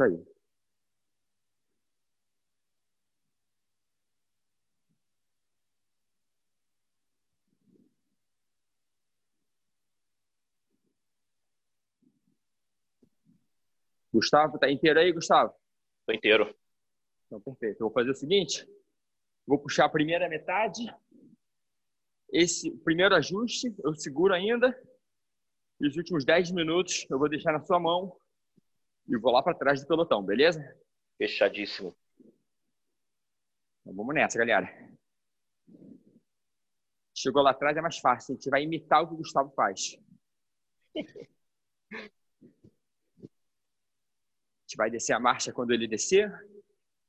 Isso 0.02 0.04
aí. 0.04 0.26
Gustavo, 14.14 14.58
tá 14.58 14.70
inteiro 14.70 14.99
aí, 14.99 15.12
Gustavo? 15.12 15.54
Tô 16.06 16.14
inteiro. 16.14 16.54
Então, 17.28 17.39
perfeito. 17.39 17.76
Eu 17.76 17.88
vou 17.88 17.93
fazer 17.93 18.12
o 18.12 18.16
seguinte: 18.16 18.68
vou 19.45 19.60
puxar 19.60 19.86
a 19.86 19.89
primeira 19.89 20.28
metade. 20.28 20.84
Esse 22.32 22.72
primeiro 22.78 23.14
ajuste 23.16 23.74
eu 23.84 23.93
seguro 23.93 24.34
ainda. 24.34 24.76
E 25.80 25.88
os 25.88 25.95
últimos 25.95 26.26
10 26.26 26.52
minutos 26.52 27.06
eu 27.10 27.20
vou 27.20 27.30
deixar 27.30 27.52
na 27.52 27.62
sua 27.62 27.80
mão 27.80 28.16
e 29.12 29.18
vou 29.18 29.34
lá 29.34 29.43
para 29.43 29.53
trás 29.53 29.82
do 29.82 29.88
pelotão, 29.88 30.24
beleza? 30.24 30.64
Fechadíssimo. 31.18 31.93
Então 33.82 33.93
vamos 33.93 34.16
nessa, 34.16 34.38
galera. 34.38 34.70
Chegou 37.14 37.43
lá 37.43 37.51
atrás 37.51 37.76
é 37.76 37.82
mais 37.82 37.97
fácil, 37.97 38.34
a 38.34 38.36
gente 38.36 38.49
vai 38.49 38.64
imitar 38.64 39.03
o 39.03 39.07
que 39.09 39.14
o 39.14 39.18
Gustavo 39.18 39.51
faz. 39.51 39.97
A 43.14 44.72
gente 44.72 44.78
vai 44.78 44.89
descer 44.89 45.12
a 45.12 45.20
marcha 45.20 45.51
quando 45.51 45.72
ele 45.72 45.86
descer, 45.86 46.32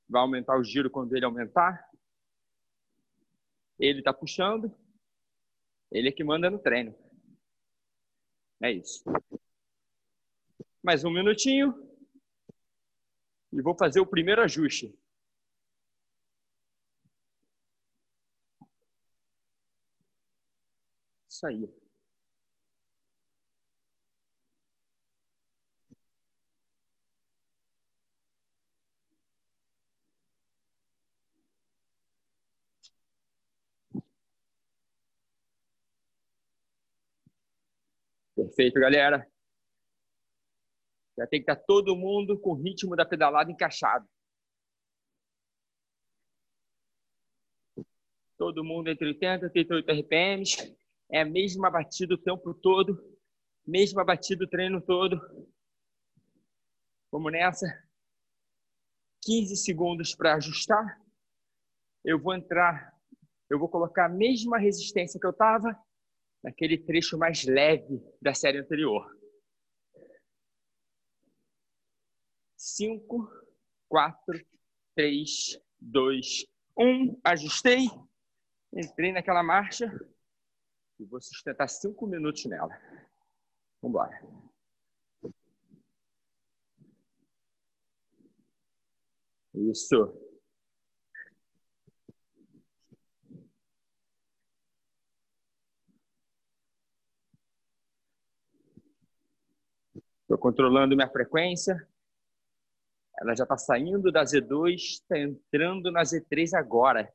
vai 0.08 0.20
aumentar 0.20 0.58
o 0.58 0.64
giro 0.64 0.90
quando 0.90 1.14
ele 1.14 1.24
aumentar. 1.24 1.88
Ele 3.78 4.00
está 4.00 4.12
puxando, 4.12 4.76
ele 5.92 6.08
é 6.08 6.12
que 6.12 6.24
manda 6.24 6.50
no 6.50 6.58
treino. 6.58 6.92
É 8.60 8.72
isso. 8.72 9.04
Mais 10.82 11.04
um 11.04 11.10
minutinho 11.12 11.91
e 13.52 13.62
vou 13.62 13.76
fazer 13.76 14.00
o 14.00 14.06
primeiro 14.06 14.42
ajuste. 14.42 14.94
Isso 21.28 21.46
aí. 21.46 21.68
Perfeito, 38.34 38.78
galera. 38.80 39.26
Já 41.22 41.26
tem 41.28 41.40
que 41.40 41.48
estar 41.48 41.64
todo 41.64 41.94
mundo 41.94 42.36
com 42.36 42.50
o 42.50 42.60
ritmo 42.60 42.96
da 42.96 43.06
pedalada 43.06 43.48
encaixado. 43.48 44.04
Todo 48.36 48.64
mundo 48.64 48.90
entre 48.90 49.06
80 49.06 49.44
e 49.44 49.48
88 49.48 49.92
RPMs. 50.00 50.76
É 51.12 51.20
a 51.20 51.24
mesma 51.24 51.70
batida 51.70 52.14
o 52.14 52.18
tempo 52.18 52.52
todo. 52.54 53.00
Mesma 53.64 54.04
batida 54.04 54.44
o 54.44 54.48
treino 54.48 54.80
todo. 54.80 55.16
Vamos 57.12 57.30
nessa. 57.30 57.66
15 59.24 59.56
segundos 59.58 60.16
para 60.16 60.34
ajustar. 60.34 61.00
Eu 62.04 62.18
vou 62.18 62.34
entrar, 62.34 62.98
eu 63.48 63.60
vou 63.60 63.68
colocar 63.68 64.06
a 64.06 64.08
mesma 64.08 64.58
resistência 64.58 65.20
que 65.20 65.26
eu 65.26 65.30
estava 65.30 65.80
naquele 66.42 66.78
trecho 66.78 67.16
mais 67.16 67.44
leve 67.44 68.02
da 68.20 68.34
série 68.34 68.58
anterior. 68.58 69.21
Cinco, 72.64 73.28
quatro, 73.88 74.40
três, 74.94 75.58
dois, 75.80 76.46
um. 76.78 77.20
Ajustei, 77.24 77.88
entrei 78.72 79.10
naquela 79.10 79.42
marcha 79.42 79.92
e 80.96 81.04
vou 81.04 81.20
sustentar 81.20 81.66
cinco 81.66 82.06
minutos 82.06 82.44
nela. 82.44 82.72
Vamos 83.82 83.90
embora. 83.90 84.22
Isso. 89.54 90.16
Estou 100.22 100.38
controlando 100.38 100.94
minha 100.94 101.10
frequência. 101.10 101.91
Ela 103.22 103.36
já 103.36 103.44
está 103.44 103.56
saindo 103.56 104.10
da 104.10 104.24
Z2, 104.24 104.74
está 104.74 105.16
entrando 105.16 105.92
na 105.92 106.02
Z3 106.02 106.54
agora. 106.54 107.08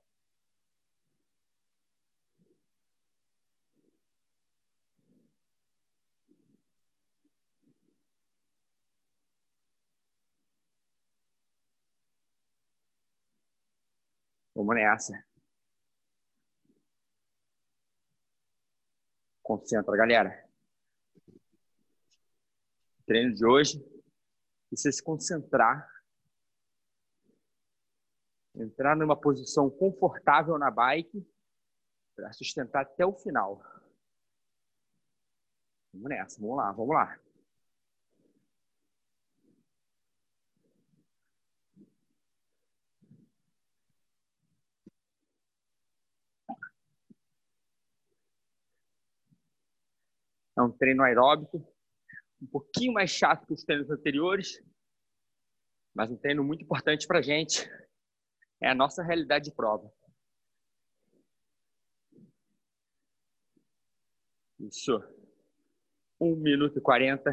Vamos 14.55 14.75
nessa. 14.75 15.13
Concentra, 19.43 19.95
galera. 19.97 20.47
treino 23.05 23.33
de 23.33 23.45
hoje, 23.45 23.81
você 24.71 24.91
se 24.91 25.03
concentrar, 25.03 25.96
entrar 28.57 28.95
numa 28.95 29.15
posição 29.15 29.69
confortável 29.69 30.57
na 30.57 30.71
bike 30.71 31.25
para 32.15 32.33
sustentar 32.33 32.81
até 32.81 33.05
o 33.05 33.13
final. 33.13 33.61
Vamos 35.93 36.09
nessa, 36.09 36.41
vamos 36.41 36.57
lá, 36.57 36.71
vamos 36.71 36.95
lá. 36.95 37.19
É 50.57 50.61
um 50.61 50.71
treino 50.71 51.03
aeróbico, 51.03 51.57
um 52.41 52.47
pouquinho 52.47 52.93
mais 52.93 53.11
chato 53.11 53.45
que 53.45 53.53
os 53.53 53.63
treinos 53.63 53.91
anteriores, 53.91 54.59
mas 55.93 56.09
um 56.09 56.17
treino 56.17 56.43
muito 56.43 56.63
importante 56.63 57.05
para 57.05 57.19
a 57.19 57.21
gente. 57.21 57.69
É 58.61 58.69
a 58.69 58.75
nossa 58.75 59.03
realidade 59.03 59.45
de 59.45 59.51
prova. 59.55 59.91
Isso. 64.59 65.03
1 66.19 66.35
minuto 66.35 66.77
e 66.79 66.81
40. 66.81 67.31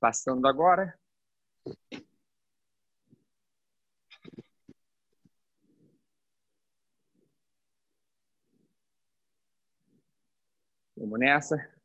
Passando 0.00 0.46
agora. 0.48 0.98
Vamos 10.96 11.18
nessa. 11.20 11.77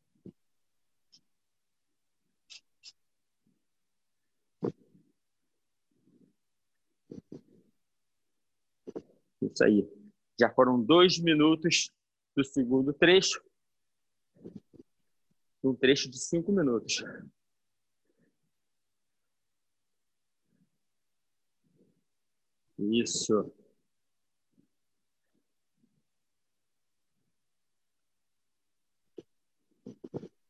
Isso 9.44 9.64
aí. 9.64 9.88
Já 10.38 10.50
foram 10.50 10.82
dois 10.82 11.18
minutos 11.18 11.90
do 12.36 12.44
segundo 12.44 12.92
trecho. 12.92 13.42
Um 15.62 15.74
trecho 15.74 16.10
de 16.10 16.18
cinco 16.18 16.52
minutos. 16.52 17.02
Isso. 22.78 23.52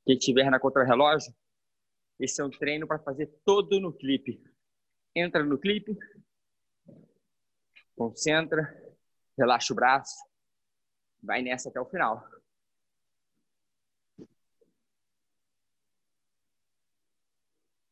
Quem 0.06 0.18
tiver 0.18 0.50
na 0.50 0.60
contrarrelógio, 0.60 1.34
esse 2.20 2.40
é 2.40 2.44
um 2.44 2.50
treino 2.50 2.86
para 2.86 2.98
fazer 2.98 3.26
todo 3.44 3.80
no 3.80 3.92
clipe. 3.92 4.42
Entra 5.14 5.44
no 5.44 5.58
clipe, 5.58 5.96
concentra, 7.96 8.83
relaxa 9.38 9.72
o 9.72 9.76
braço, 9.76 10.16
vai 11.22 11.42
nessa 11.42 11.68
até 11.68 11.80
o 11.80 11.86
final. 11.86 12.24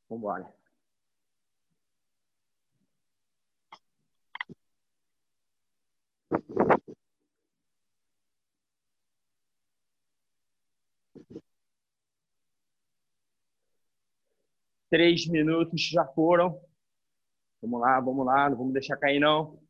Vamos 0.08 0.22
embora. 0.22 0.62
Três 14.90 15.26
minutos 15.26 15.80
já 15.88 16.04
foram. 16.06 16.60
Vamos 17.62 17.80
lá, 17.80 18.00
vamos 18.00 18.26
lá, 18.26 18.50
não 18.50 18.58
vamos 18.58 18.72
deixar 18.74 18.96
cair 18.98 19.18
não. 19.20 19.61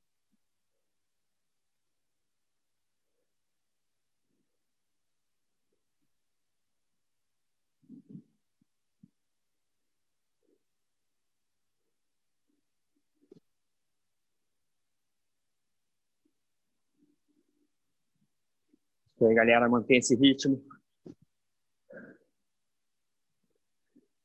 E 19.22 19.24
aí, 19.24 19.34
galera, 19.36 19.68
mantém 19.68 19.98
esse 19.98 20.16
ritmo. 20.16 20.60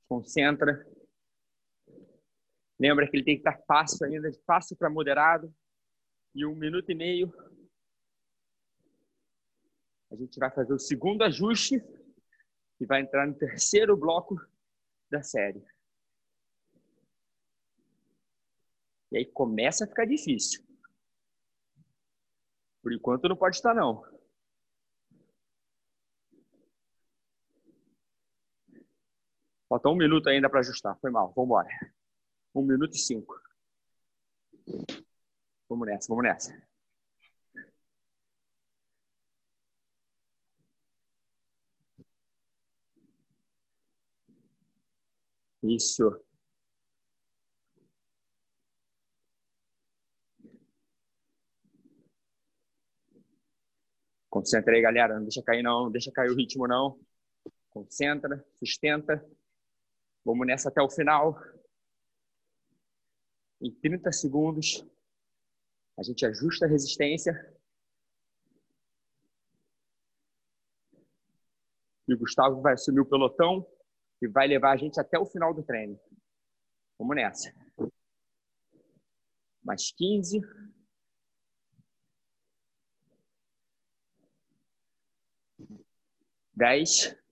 Concentra. 0.10 0.84
Lembra 2.80 3.08
que 3.08 3.16
ele 3.16 3.24
tem 3.24 3.36
que 3.36 3.48
estar 3.48 3.64
fácil 3.68 4.08
ainda, 4.08 4.32
de 4.32 4.41
fácil 4.41 4.76
para 4.76 4.89
moderado. 4.89 5.54
E 6.34 6.43
um 6.48 6.56
minuto 6.56 6.91
e 6.91 6.95
meio. 6.95 7.32
A 10.10 10.16
gente 10.16 10.39
vai 10.39 10.50
fazer 10.50 10.74
o 10.74 10.80
segundo 10.80 11.22
ajuste 11.22 11.76
e 12.80 12.86
vai 12.88 13.02
entrar 13.02 13.28
no 13.28 13.36
terceiro 13.36 13.95
bloco 13.95 14.36
da 15.12 15.22
série. 15.22 15.64
E 19.12 19.18
aí 19.20 19.26
começa 19.28 19.86
a 19.86 19.88
ficar 19.88 20.06
difícil. 20.06 20.66
Por 22.82 22.91
enquanto 22.91 23.30
não 23.30 23.38
pode 23.38 23.58
estar, 23.58 23.76
não. 23.76 24.16
Falta 29.70 29.89
um 29.89 29.95
minuto 29.95 30.28
ainda 30.30 30.49
para 30.49 30.59
ajustar. 30.61 30.97
Foi 30.99 31.11
mal. 31.11 31.34
Vamos 31.36 31.45
embora. 31.45 31.70
Um 32.55 32.63
minuto 32.63 32.95
e 32.95 32.99
cinco. 32.99 33.36
Vamos 35.70 35.88
nessa, 35.88 36.07
vamos 36.09 36.24
nessa. 36.24 36.68
Isso. 45.63 46.20
Concentra 54.30 54.74
aí, 54.74 54.82
galera. 54.82 55.15
Não 55.15 55.24
deixa 55.24 55.41
cair, 55.43 55.63
não. 55.63 55.86
Não 55.86 55.91
deixa 55.91 56.11
cair 56.11 56.30
o 56.30 56.36
ritmo, 56.36 56.68
não. 56.68 56.99
Concentra, 57.70 58.43
sustenta. 58.59 59.24
Vamos 60.28 60.45
nessa 60.45 60.67
até 60.67 60.82
o 60.82 60.89
final. 60.89 61.41
Em 63.61 63.71
30 63.71 64.11
segundos, 64.11 64.86
a 65.97 66.03
gente 66.03 66.25
ajusta 66.25 66.65
a 66.65 66.67
resistência. 66.67 67.34
E 72.09 72.13
o 72.13 72.17
Gustavo 72.17 72.61
vai 72.61 72.73
assumir 72.73 72.99
o 72.99 73.05
pelotão 73.05 73.65
e 74.21 74.28
vai 74.28 74.49
levar 74.49 74.73
a 74.73 74.75
gente 74.75 74.99
até 74.99 75.17
o 75.17 75.25
final 75.25 75.53
do 75.53 75.63
treino. 75.63 75.97
Vamos 76.99 77.15
nessa. 77.15 77.53
Mais 79.63 79.93
15. 79.93 80.41
10. 86.53 87.26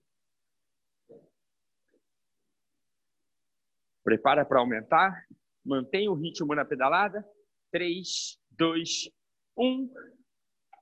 Prepara 4.06 4.44
para 4.44 4.60
aumentar. 4.60 5.26
Mantenha 5.64 6.08
o 6.08 6.14
ritmo 6.14 6.54
na 6.54 6.64
pedalada. 6.64 7.28
3, 7.72 8.38
2, 8.52 9.10
1. 9.58 9.92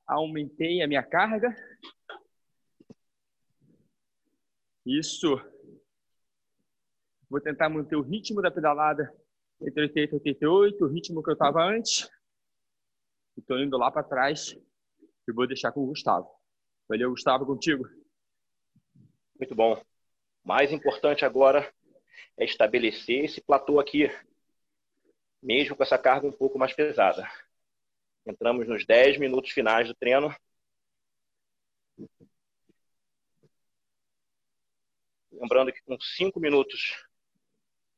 Aumentei 0.07 0.83
a 0.83 0.87
minha 0.87 1.03
carga. 1.03 1.57
Isso. 4.85 5.41
Vou 7.31 7.41
tentar 7.41 7.71
manter 7.71 7.97
o 7.97 8.03
ritmo 8.03 8.43
da 8.43 8.51
pedalada 8.51 9.11
entre 9.63 9.85
80 9.85 9.99
e 10.01 10.15
88, 10.17 10.85
o 10.85 10.89
ritmo 10.89 11.23
que 11.23 11.31
eu 11.31 11.33
estava 11.33 11.65
antes. 11.65 12.11
Estou 13.39 13.59
indo 13.59 13.79
lá 13.79 13.91
para 13.91 14.03
trás 14.03 14.55
e 15.27 15.33
vou 15.33 15.47
deixar 15.47 15.73
com 15.73 15.81
o 15.81 15.87
Gustavo. 15.87 16.29
Valeu, 16.87 17.09
Gustavo, 17.09 17.47
contigo. 17.47 17.89
Muito 19.41 19.55
bom. 19.55 19.83
Mais 20.45 20.71
importante 20.71 21.25
agora 21.25 21.73
é 22.37 22.45
estabelecer 22.45 23.25
esse 23.25 23.41
platô 23.41 23.81
aqui, 23.81 24.09
mesmo 25.43 25.77
com 25.77 25.83
essa 25.83 25.99
carga 25.99 26.27
um 26.27 26.33
pouco 26.33 26.59
mais 26.59 26.73
pesada. 26.73 27.29
Entramos 28.27 28.67
nos 28.67 28.87
10 28.87 29.19
minutos 29.19 29.51
finais 29.53 29.87
do 29.89 29.95
treino. 29.95 30.35
Lembrando 35.31 35.73
que 35.73 35.83
com 35.83 35.99
5 36.01 36.41
minutos 36.41 37.05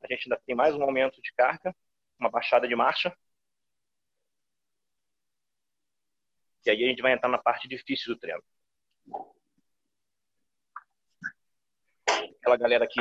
a 0.00 0.06
gente 0.08 0.26
ainda 0.26 0.42
tem 0.44 0.54
mais 0.54 0.74
um 0.74 0.82
aumento 0.82 1.20
de 1.22 1.32
carga, 1.32 1.74
uma 2.18 2.30
baixada 2.30 2.66
de 2.66 2.74
marcha. 2.74 3.16
E 6.64 6.70
aí 6.70 6.84
a 6.84 6.88
gente 6.88 7.02
vai 7.02 7.12
entrar 7.12 7.28
na 7.28 7.38
parte 7.38 7.68
difícil 7.68 8.12
do 8.14 8.18
treino. 8.18 8.42
Aquela 12.40 12.56
galera 12.56 12.86
que 12.88 13.00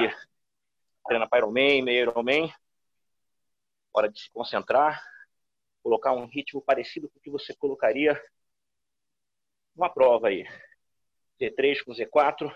treina 1.06 1.28
para 1.28 1.40
Ironman, 1.40 1.84
meio 1.84 2.02
Ironman, 2.02 2.54
hora 3.94 4.10
de 4.10 4.20
se 4.20 4.32
concentrar, 4.32 5.04
colocar 5.84 6.14
um 6.14 6.26
ritmo 6.26 6.62
parecido 6.62 7.10
com 7.10 7.20
o 7.20 7.22
que 7.22 7.30
você 7.30 7.56
colocaria 7.56 8.20
numa 9.76 9.90
prova 9.90 10.30
aí. 10.30 10.46
Z3 11.40 11.84
com 11.84 11.92
Z4, 11.94 12.54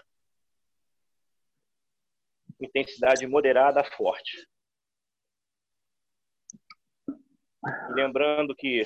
intensidade 2.60 3.26
moderada 3.28 3.84
forte. 3.84 4.48
Lembrando 7.94 8.56
que 8.56 8.84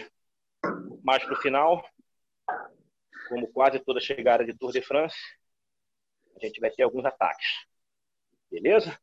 mais 1.03 1.23
para 1.23 1.33
o 1.33 1.41
final, 1.41 1.87
como 3.29 3.51
quase 3.51 3.79
toda 3.79 3.99
chegada 3.99 4.45
de 4.45 4.57
Tour 4.57 4.71
de 4.71 4.81
France, 4.81 5.17
a 6.35 6.45
gente 6.45 6.59
vai 6.59 6.71
ter 6.71 6.83
alguns 6.83 7.05
ataques. 7.05 7.65
Beleza? 8.49 8.99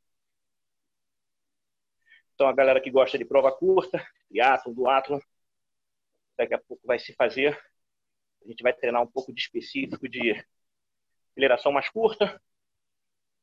Então 2.40 2.48
a 2.48 2.54
galera 2.54 2.80
que 2.80 2.90
gosta 2.90 3.18
de 3.18 3.24
prova 3.26 3.52
curta, 3.52 4.02
triatlon, 4.30 4.72
duatlon, 4.72 5.20
daqui 6.38 6.54
a 6.54 6.58
pouco 6.58 6.86
vai 6.86 6.98
se 6.98 7.12
fazer. 7.12 7.54
A 8.42 8.48
gente 8.48 8.62
vai 8.62 8.72
treinar 8.72 9.02
um 9.02 9.06
pouco 9.06 9.30
de 9.30 9.42
específico 9.42 10.08
de 10.08 10.42
aceleração 11.32 11.70
mais 11.70 11.90
curta, 11.90 12.42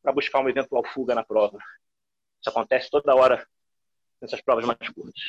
para 0.02 0.12
buscar 0.12 0.40
uma 0.40 0.50
eventual 0.50 0.84
fuga 0.84 1.14
na 1.14 1.24
prova. 1.24 1.60
Isso 2.42 2.50
acontece 2.50 2.90
toda 2.90 3.14
hora 3.14 3.48
nessas 4.20 4.42
provas 4.42 4.66
mais 4.66 4.80
curtas. 4.90 5.22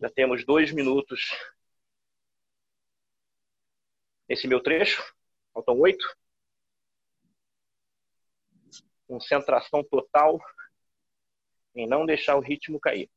Já 0.00 0.08
temos 0.10 0.46
dois 0.46 0.70
minutos 0.70 1.36
nesse 4.28 4.46
meu 4.46 4.62
trecho. 4.62 5.02
Faltam 5.52 5.76
oito. 5.80 6.22
Concentração 9.12 9.84
total 9.84 10.40
em 11.74 11.86
não 11.86 12.06
deixar 12.06 12.34
o 12.36 12.40
ritmo 12.40 12.80
cair. 12.80 13.10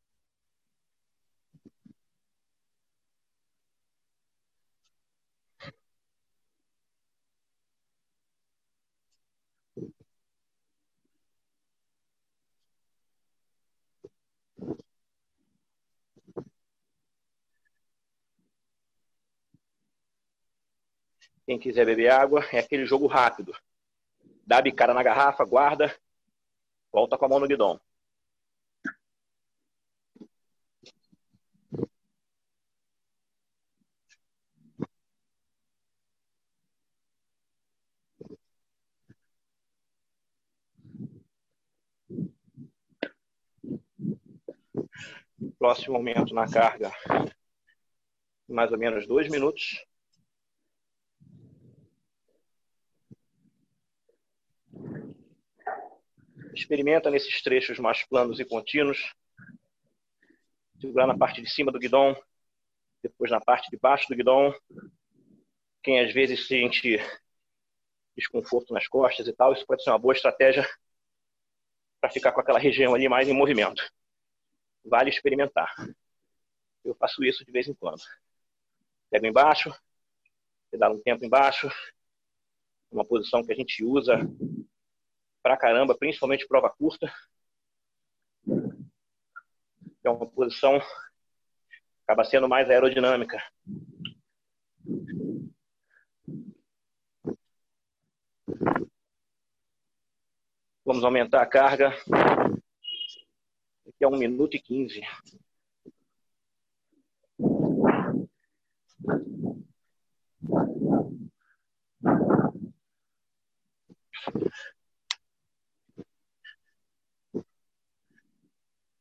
Quem 21.45 21.57
quiser 21.57 21.85
beber 21.85 22.09
água, 22.11 22.43
é 22.51 22.59
aquele 22.59 22.85
jogo 22.85 23.07
rápido. 23.07 23.55
Dá 24.45 24.57
a 24.57 24.61
bicada 24.61 24.93
na 24.93 25.03
garrafa, 25.03 25.43
guarda, 25.43 25.93
volta 26.91 27.17
com 27.17 27.25
a 27.25 27.29
mão 27.29 27.39
no 27.39 27.47
guidão. 27.47 27.79
Próximo 45.59 45.93
momento 45.95 46.33
na 46.33 46.47
carga, 46.47 46.91
mais 48.47 48.71
ou 48.71 48.77
menos 48.77 49.07
dois 49.07 49.29
minutos. 49.29 49.85
Experimenta 56.55 57.11
nesses 57.11 57.41
trechos 57.41 57.77
mais 57.79 58.03
planos 58.05 58.39
e 58.39 58.45
contínuos. 58.45 59.13
Segurar 60.79 61.05
na 61.05 61.17
parte 61.17 61.41
de 61.41 61.49
cima 61.49 61.71
do 61.71 61.77
guidão, 61.77 62.15
depois 63.03 63.29
na 63.29 63.41
parte 63.41 63.69
de 63.69 63.77
baixo 63.77 64.07
do 64.07 64.15
guidão. 64.15 64.55
Quem 65.83 65.99
às 65.99 66.13
vezes 66.13 66.47
sente 66.47 66.97
desconforto 68.15 68.73
nas 68.73 68.87
costas 68.87 69.27
e 69.27 69.33
tal, 69.33 69.51
isso 69.51 69.65
pode 69.65 69.83
ser 69.83 69.89
uma 69.89 69.99
boa 69.99 70.13
estratégia 70.13 70.65
para 71.99 72.09
ficar 72.09 72.31
com 72.31 72.39
aquela 72.39 72.59
região 72.59 72.95
ali 72.95 73.09
mais 73.09 73.27
em 73.27 73.33
movimento. 73.33 73.83
Vale 74.85 75.09
experimentar. 75.09 75.73
Eu 76.85 76.95
faço 76.95 77.23
isso 77.23 77.43
de 77.43 77.51
vez 77.51 77.67
em 77.67 77.73
quando. 77.73 78.01
Pego 79.09 79.25
embaixo, 79.25 79.73
pedalo 80.71 80.95
um 80.95 81.01
tempo 81.01 81.25
embaixo, 81.25 81.69
uma 82.89 83.03
posição 83.03 83.43
que 83.43 83.51
a 83.51 83.55
gente 83.55 83.83
usa 83.83 84.19
pra 85.45 85.55
caramba, 85.55 85.95
principalmente 85.95 86.47
prova 86.47 86.71
curta. 86.71 87.07
É 90.03 90.09
uma 90.09 90.25
posição 90.25 90.81
acaba 92.03 92.23
sendo 92.23 92.49
mais 92.49 92.67
aerodinâmica. 92.67 93.37
Vamos 100.83 101.03
aumentar 101.03 101.43
a 101.43 101.45
carga. 101.45 101.89
Aqui 103.87 104.03
é 104.03 104.07
1 104.07 104.17
minuto 104.17 104.55
e 104.55 104.59
15. 104.59 105.01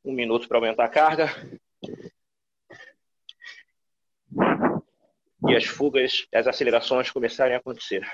Um 0.05 0.13
minuto 0.13 0.47
para 0.47 0.59
aumentar 0.59 0.85
a 0.85 0.89
carga. 0.89 1.27
E 5.49 5.57
as 5.57 5.65
fugas, 5.65 6.27
as 6.33 6.47
acelerações 6.47 7.11
começarem 7.11 7.55
a 7.55 7.59
acontecer. 7.59 8.07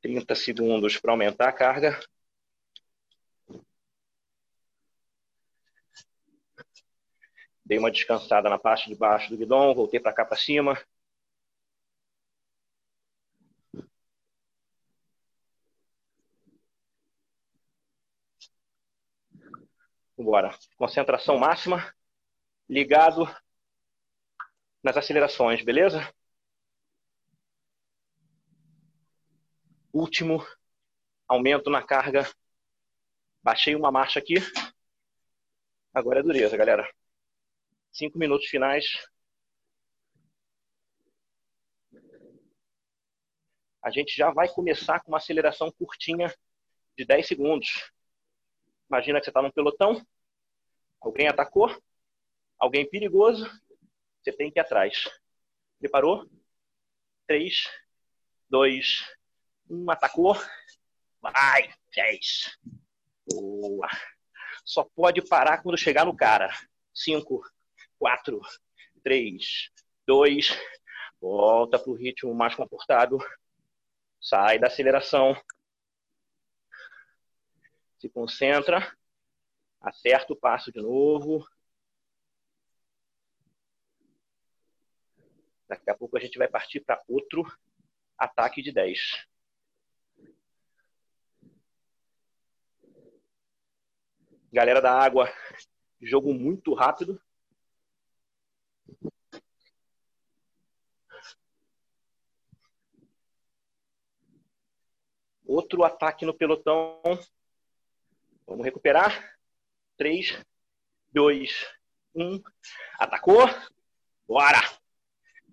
Trinta 0.00 0.34
segundos 0.34 0.96
para 0.98 1.12
aumentar 1.12 1.48
a 1.48 1.52
carga. 1.52 2.00
Dei 7.66 7.78
uma 7.78 7.90
descansada 7.90 8.48
na 8.48 8.58
parte 8.58 8.88
de 8.88 8.94
baixo 8.96 9.28
do 9.30 9.36
guidão, 9.36 9.74
voltei 9.74 9.98
para 10.00 10.12
cá 10.12 10.24
para 10.24 10.36
cima. 10.36 10.78
Bora. 20.18 20.56
Concentração 20.76 21.38
máxima. 21.38 21.92
Ligado 22.68 23.26
nas 24.82 24.96
acelerações, 24.96 25.64
beleza? 25.64 26.00
Último 29.92 30.46
aumento 31.28 31.70
na 31.70 31.82
carga. 31.82 32.30
Baixei 33.42 33.74
uma 33.74 33.90
marcha 33.90 34.18
aqui. 34.20 34.34
Agora 35.92 36.20
é 36.20 36.22
dureza, 36.22 36.56
galera. 36.56 36.88
Cinco 37.96 38.18
minutos 38.18 38.46
finais. 38.48 38.84
A 43.82 43.90
gente 43.90 44.14
já 44.14 44.30
vai 44.30 44.50
começar 44.50 45.00
com 45.00 45.12
uma 45.12 45.16
aceleração 45.16 45.72
curtinha 45.72 46.30
de 46.94 47.06
10 47.06 47.26
segundos. 47.26 47.90
Imagina 48.90 49.18
que 49.18 49.24
você 49.24 49.30
está 49.30 49.40
num 49.40 49.50
pelotão, 49.50 50.06
alguém 51.00 51.26
atacou, 51.26 51.74
alguém 52.58 52.86
perigoso, 52.86 53.48
você 54.22 54.30
tem 54.30 54.52
que 54.52 54.58
ir 54.58 54.60
atrás. 54.60 55.08
Preparou? 55.78 56.28
3, 57.26 57.64
2, 58.50 59.10
1, 59.70 59.90
atacou. 59.90 60.34
Vai, 61.22 61.74
10. 61.94 62.58
Boa. 63.26 63.88
Só 64.66 64.84
pode 64.84 65.26
parar 65.26 65.62
quando 65.62 65.78
chegar 65.78 66.04
no 66.04 66.14
cara. 66.14 66.54
5, 66.92 67.42
4, 67.98 68.40
3, 69.02 69.70
2, 70.06 70.48
volta 71.20 71.78
para 71.78 71.90
o 71.90 71.94
ritmo 71.94 72.34
mais 72.34 72.54
confortável. 72.54 73.18
Sai 74.20 74.58
da 74.58 74.66
aceleração. 74.66 75.34
Se 77.98 78.08
concentra. 78.08 78.96
Acerta 79.80 80.32
o 80.32 80.36
passo 80.36 80.72
de 80.72 80.80
novo. 80.80 81.46
Daqui 85.68 85.90
a 85.90 85.96
pouco 85.96 86.16
a 86.16 86.20
gente 86.20 86.38
vai 86.38 86.48
partir 86.48 86.80
para 86.80 87.02
outro 87.08 87.44
ataque 88.18 88.62
de 88.62 88.72
10. 88.72 89.26
Galera 94.52 94.80
da 94.80 94.92
água, 94.92 95.30
jogo 96.00 96.32
muito 96.32 96.72
rápido. 96.72 97.20
Outro 105.46 105.84
ataque 105.84 106.26
no 106.26 106.34
pelotão. 106.34 107.00
Vamos 108.46 108.64
recuperar. 108.64 109.38
3, 109.96 110.44
2, 111.12 111.66
1. 112.14 112.42
Atacou. 112.98 113.46
Bora! 114.26 114.60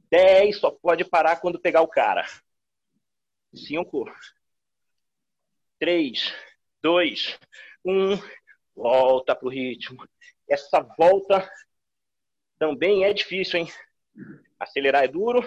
10 0.10 0.60
só 0.60 0.72
pode 0.72 1.06
parar 1.06 1.38
quando 1.38 1.60
pegar 1.60 1.82
o 1.82 1.88
cara. 1.88 2.26
5, 3.54 4.06
3, 5.80 6.34
2, 6.82 7.40
1. 7.86 8.18
Volta 8.76 9.36
pro 9.36 9.50
ritmo. 9.50 10.08
Essa 10.50 10.82
volta 10.82 11.50
também 12.64 13.03
é 13.03 13.11
difícil, 13.11 13.59
hein? 13.59 13.68
Acelerar 14.57 15.03
é 15.03 15.07
duro 15.09 15.41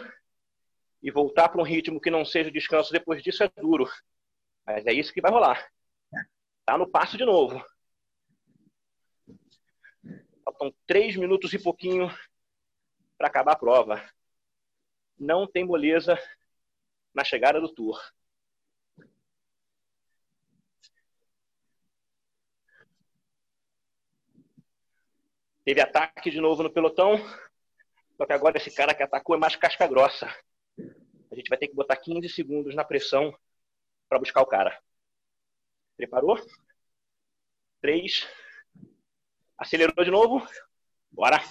e 1.02 1.10
voltar 1.10 1.48
para 1.48 1.62
um 1.62 1.64
ritmo 1.64 1.98
que 1.98 2.10
não 2.10 2.26
seja 2.26 2.50
descanso 2.50 2.92
depois 2.92 3.22
disso 3.22 3.42
é 3.42 3.48
duro. 3.56 3.90
Mas 4.66 4.84
é 4.84 4.92
isso 4.92 5.14
que 5.14 5.22
vai 5.22 5.30
rolar. 5.30 5.66
Tá 6.66 6.76
no 6.76 6.86
passo 6.86 7.16
de 7.16 7.24
novo. 7.24 7.64
Faltam 10.44 10.74
três 10.86 11.16
minutos 11.16 11.54
e 11.54 11.58
pouquinho 11.58 12.14
para 13.16 13.28
acabar 13.28 13.52
a 13.52 13.58
prova. 13.58 14.06
Não 15.18 15.46
tem 15.46 15.64
moleza 15.64 16.18
na 17.14 17.24
chegada 17.24 17.58
do 17.58 17.72
tour. 17.72 17.98
Teve 25.66 25.80
ataque 25.80 26.30
de 26.30 26.40
novo 26.40 26.62
no 26.62 26.72
pelotão. 26.72 27.16
Só 28.16 28.24
que 28.24 28.32
agora 28.32 28.56
esse 28.56 28.70
cara 28.70 28.94
que 28.94 29.02
atacou 29.02 29.34
é 29.34 29.38
mais 29.38 29.56
casca 29.56 29.84
grossa. 29.88 30.26
A 31.28 31.34
gente 31.34 31.48
vai 31.48 31.58
ter 31.58 31.66
que 31.66 31.74
botar 31.74 31.96
15 31.96 32.28
segundos 32.28 32.72
na 32.72 32.84
pressão 32.84 33.36
para 34.08 34.20
buscar 34.20 34.42
o 34.42 34.46
cara. 34.46 34.80
Preparou? 35.96 36.38
Três. 37.80 38.28
Acelerou 39.58 40.04
de 40.04 40.10
novo. 40.12 40.46
Bora. 41.10 41.42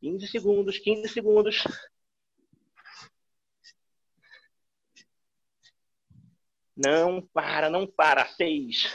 15 0.00 0.26
segundos, 0.26 0.78
15 0.78 1.06
segundos. 1.10 1.64
Não 6.74 7.20
para, 7.20 7.68
não 7.68 7.86
para. 7.86 8.24
Seis, 8.24 8.86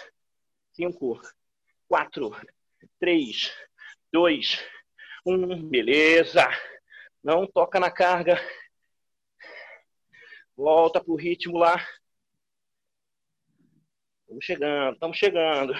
cinco, 0.72 1.22
quatro, 1.88 2.36
três, 3.00 3.54
dois, 4.14 4.64
um. 5.26 5.68
Beleza. 5.70 6.48
Não 7.24 7.48
toca 7.48 7.80
na 7.80 7.92
carga. 7.92 8.38
Volta 10.56 11.04
pro 11.04 11.16
ritmo 11.16 11.58
lá. 11.58 11.76
Estamos 14.22 14.46
chegando, 14.46 14.94
estamos 14.94 15.18
chegando. 15.18 15.74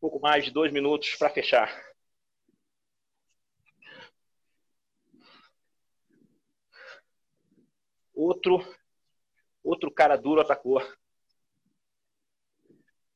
pouco 0.00 0.18
mais 0.20 0.44
de 0.44 0.50
dois 0.50 0.72
minutos 0.72 1.14
para 1.14 1.30
fechar. 1.30 1.70
Outro, 8.14 8.64
outro 9.62 9.90
cara 9.90 10.16
duro 10.16 10.40
atacou. 10.40 10.80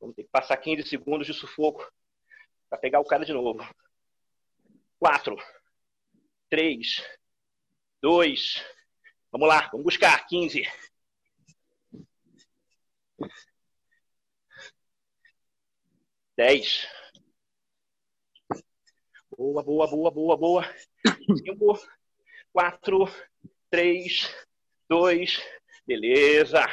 Vamos 0.00 0.14
ter 0.14 0.24
que 0.24 0.30
passar 0.30 0.56
15 0.56 0.88
segundos 0.88 1.26
de 1.26 1.34
sufoco 1.34 1.86
para 2.68 2.78
pegar 2.78 3.00
o 3.00 3.04
cara 3.04 3.24
de 3.24 3.32
novo. 3.32 3.66
Quatro, 4.98 5.36
três, 6.48 7.02
dois. 8.00 8.64
Vamos 9.30 9.48
lá, 9.48 9.68
vamos 9.70 9.84
buscar. 9.84 10.26
15. 10.26 10.62
Dez. 16.36 16.86
Boa, 19.36 19.62
boa, 19.62 19.86
boa, 19.86 20.10
boa, 20.10 20.36
boa. 20.36 20.64
Cinco, 21.44 21.78
quatro, 22.52 23.06
três, 23.70 24.34
dois. 24.88 25.42
Beleza. 25.86 26.66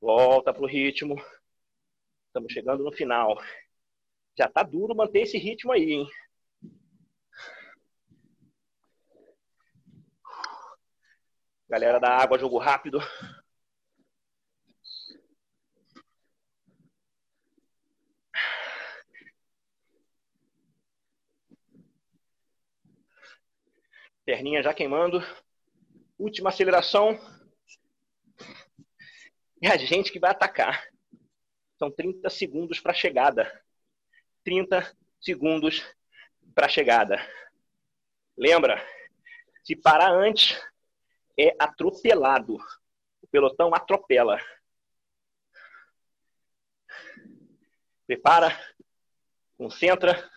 Volta 0.00 0.52
pro 0.52 0.66
ritmo. 0.66 1.16
Estamos 2.28 2.52
chegando 2.52 2.84
no 2.84 2.92
final. 2.92 3.36
Já 4.38 4.48
tá 4.48 4.62
duro 4.62 4.94
manter 4.94 5.22
esse 5.22 5.38
ritmo 5.38 5.72
aí, 5.72 5.92
hein? 5.92 6.06
Galera 11.68 11.98
da 12.00 12.10
água, 12.16 12.38
jogo 12.38 12.58
rápido. 12.58 12.98
Perninha 24.24 24.62
já 24.62 24.74
queimando. 24.74 25.20
Última 26.18 26.50
aceleração. 26.50 27.18
É 29.62 29.68
a 29.68 29.76
gente 29.76 30.12
que 30.12 30.18
vai 30.18 30.30
atacar. 30.30 30.86
São 31.78 31.90
30 31.90 32.28
segundos 32.28 32.78
para 32.80 32.92
a 32.92 32.94
chegada. 32.94 33.64
30 34.44 34.96
segundos 35.20 35.82
para 36.54 36.66
a 36.66 36.68
chegada. 36.68 37.18
Lembra? 38.36 38.82
Se 39.64 39.74
parar 39.74 40.10
antes, 40.10 40.60
é 41.38 41.54
atropelado. 41.58 42.58
O 43.22 43.26
pelotão 43.26 43.74
atropela. 43.74 44.38
Prepara, 48.06 48.56
concentra. 49.56 50.30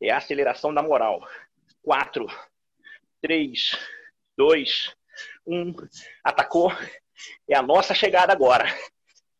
É 0.00 0.10
a 0.10 0.16
aceleração 0.16 0.74
da 0.74 0.82
moral. 0.82 1.28
Quatro, 1.82 2.26
três, 3.20 3.70
dois, 4.36 4.96
um. 5.46 5.74
Atacou. 6.24 6.72
É 7.48 7.56
a 7.56 7.62
nossa 7.62 7.94
chegada 7.94 8.32
agora. 8.32 8.66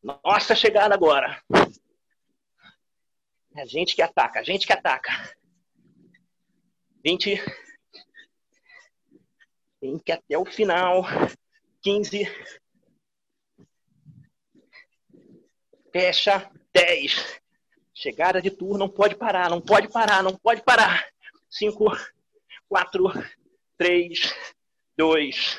Nossa 0.03 0.55
chegada 0.55 0.95
agora. 0.95 1.43
É 3.55 3.62
a 3.62 3.66
gente 3.66 3.95
que 3.95 4.03
ataca, 4.03 4.41
a 4.41 4.43
gente 4.43 4.66
que 4.66 4.72
ataca. 4.72 5.12
20, 7.05 7.43
tem 9.80 9.99
que 9.99 10.12
até 10.12 10.39
o 10.39 10.45
final. 10.45 11.05
15. 11.83 12.24
Fecha. 15.93 16.51
10. 16.72 17.41
Chegada 17.95 18.41
de 18.41 18.51
turno, 18.51 18.78
não 18.78 18.89
pode 18.89 19.14
parar, 19.14 19.51
não 19.51 19.61
pode 19.61 19.89
parar, 19.89 20.22
não 20.22 20.37
pode 20.37 20.62
parar. 20.62 21.07
5, 21.51 21.85
4, 22.68 23.12
3, 23.76 24.35
2, 24.97 25.59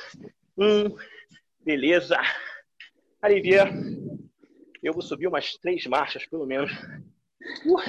1. 0.57 1.12
Beleza. 1.63 2.17
Alivia. 3.21 3.65
Eu 4.81 4.91
vou 4.91 5.01
subir 5.01 5.27
umas 5.27 5.53
três 5.57 5.85
marchas, 5.87 6.25
pelo 6.25 6.45
menos. 6.45 6.71
Uh. 7.65 7.79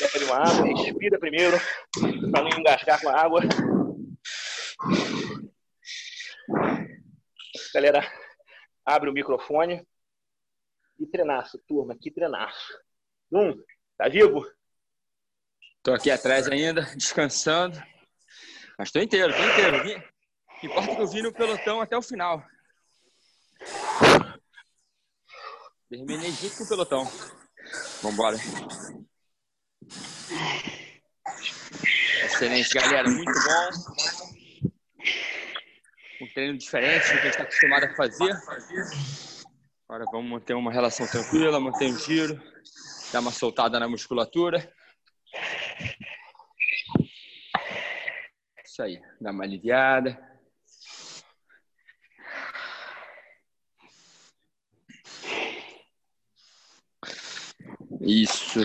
Bebe 0.00 0.24
uma 0.24 0.36
água, 0.36 0.66
respira 0.66 1.18
primeiro, 1.18 1.56
para 2.32 2.42
não 2.42 2.58
engasgar 2.58 3.00
com 3.00 3.08
a 3.08 3.20
água. 3.20 3.40
Galera, 7.72 8.00
abre 8.84 9.08
o 9.08 9.12
microfone. 9.12 9.86
Que 10.96 11.06
treinaço, 11.06 11.62
turma, 11.68 11.96
que 11.96 12.10
treinaço. 12.10 12.76
Um, 13.32 13.54
tá 13.96 14.08
vivo? 14.08 14.44
Tô 15.82 15.92
aqui 15.94 16.10
atrás 16.10 16.48
ainda, 16.48 16.82
descansando. 16.96 17.80
Mas 18.76 18.90
tô 18.90 18.98
inteiro, 19.00 19.32
tô 19.32 19.42
inteiro. 19.42 20.17
Importa 20.62 20.96
que 20.96 21.02
eu 21.02 21.06
vim 21.06 21.22
no 21.22 21.32
pelotão 21.32 21.80
até 21.80 21.96
o 21.96 22.02
final. 22.02 22.44
Terminei 25.88 26.30
junto 26.32 26.56
com 26.58 26.64
o 26.64 26.68
pelotão. 26.68 27.04
Vambora. 28.02 28.36
Excelente, 32.24 32.74
galera. 32.74 33.08
Muito 33.08 33.32
bom. 33.32 33.70
Um 36.20 36.28
treino 36.34 36.58
diferente 36.58 37.06
do 37.06 37.12
que 37.12 37.18
a 37.18 37.22
gente 37.22 37.30
está 37.30 37.42
acostumado 37.44 37.84
a 37.84 37.94
fazer. 37.94 38.32
Agora 39.88 40.04
vamos 40.12 40.30
manter 40.30 40.54
uma 40.54 40.72
relação 40.72 41.06
tranquila, 41.06 41.60
manter 41.60 41.86
um 41.86 41.98
giro, 41.98 42.38
dar 43.12 43.20
uma 43.20 43.30
soltada 43.30 43.80
na 43.80 43.88
musculatura. 43.88 44.70
Isso 48.64 48.82
aí, 48.82 49.00
dá 49.20 49.30
uma 49.30 49.44
aliviada. 49.44 50.27
Isso. 58.00 58.60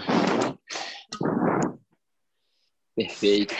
Perfeito. 2.95 3.53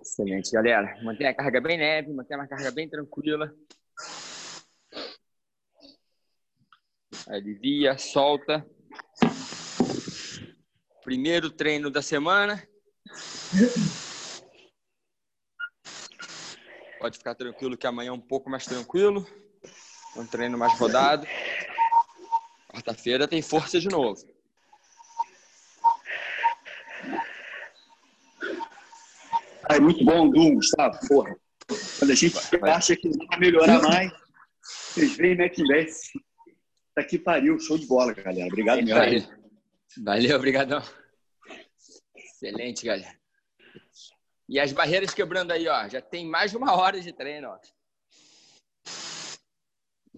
Excelente, 0.00 0.50
galera. 0.52 0.94
Mantenha 1.02 1.30
a 1.30 1.34
carga 1.34 1.60
bem 1.60 1.78
leve, 1.78 2.12
mantenha 2.12 2.38
uma 2.38 2.46
carga 2.46 2.70
bem 2.70 2.88
tranquila. 2.88 3.52
Alivia, 7.26 7.98
solta. 7.98 8.64
Primeiro 11.02 11.50
treino 11.50 11.90
da 11.90 12.02
semana. 12.02 12.62
Pode 17.02 17.18
ficar 17.18 17.34
tranquilo 17.34 17.76
que 17.76 17.84
amanhã 17.84 18.10
é 18.10 18.12
um 18.12 18.20
pouco 18.20 18.48
mais 18.48 18.64
tranquilo. 18.64 19.26
Um 20.16 20.24
treino 20.24 20.56
mais 20.56 20.78
rodado. 20.78 21.26
Quarta-feira 22.68 23.26
tem 23.26 23.42
força 23.42 23.80
de 23.80 23.88
novo. 23.88 24.24
É 29.68 29.80
muito 29.80 30.04
bom, 30.04 30.30
Dum, 30.30 30.54
Gustavo. 30.54 30.96
Porra. 31.08 31.34
Quando 31.98 32.12
a 32.12 32.14
gente 32.14 32.36
vai, 32.60 32.70
acha 32.70 32.94
que 32.94 33.08
vai 33.08 33.38
melhorar 33.40 33.82
mais, 33.82 34.12
vocês 34.62 35.16
veem 35.16 35.36
Mac 35.36 35.58
Invest. 35.58 36.12
Tá 36.94 37.02
que 37.02 37.18
pariu, 37.18 37.58
show 37.58 37.76
de 37.76 37.86
bola, 37.86 38.14
galera. 38.14 38.46
Obrigado 38.46 38.78
é 38.78 39.10
mesmo. 39.10 39.32
Valeu, 40.04 40.36
obrigadão. 40.36 40.82
Excelente, 42.14 42.86
galera. 42.86 43.21
E 44.52 44.60
as 44.60 44.70
barreiras 44.70 45.14
quebrando 45.14 45.50
aí, 45.50 45.66
ó. 45.66 45.88
Já 45.88 46.02
tem 46.02 46.26
mais 46.26 46.50
de 46.50 46.58
uma 46.58 46.76
hora 46.76 47.00
de 47.00 47.10
treino, 47.10 47.48
ó. 47.48 47.58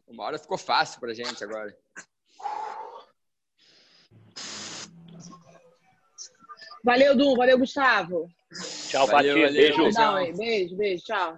Uma 0.09 0.25
hora 0.25 0.39
ficou 0.41 0.59
fácil 0.59 0.99
pra 0.99 1.15
gente 1.15 1.45
agora. 1.45 1.73
Valeu, 6.83 7.17
Du. 7.17 7.37
Valeu, 7.37 7.57
Gustavo. 7.61 8.29
Tchau, 8.89 9.07
valeu. 9.07 9.37
Beijo. 9.53 9.89
Não, 9.93 10.33
beijo, 10.37 10.77
beijo. 10.77 11.05
Tchau. 11.05 11.37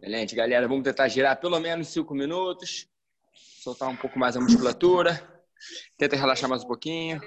Excelente, 0.00 0.34
galera. 0.34 0.66
Vamos 0.66 0.82
tentar 0.82 1.08
girar 1.08 1.38
pelo 1.38 1.60
menos 1.60 1.88
cinco 1.88 2.14
minutos. 2.14 2.88
Soltar 3.34 3.90
um 3.90 3.96
pouco 3.96 4.18
mais 4.18 4.34
a 4.34 4.40
musculatura. 4.40 5.42
Tenta 5.98 6.16
relaxar 6.16 6.48
mais 6.48 6.64
um 6.64 6.66
pouquinho. 6.66 7.20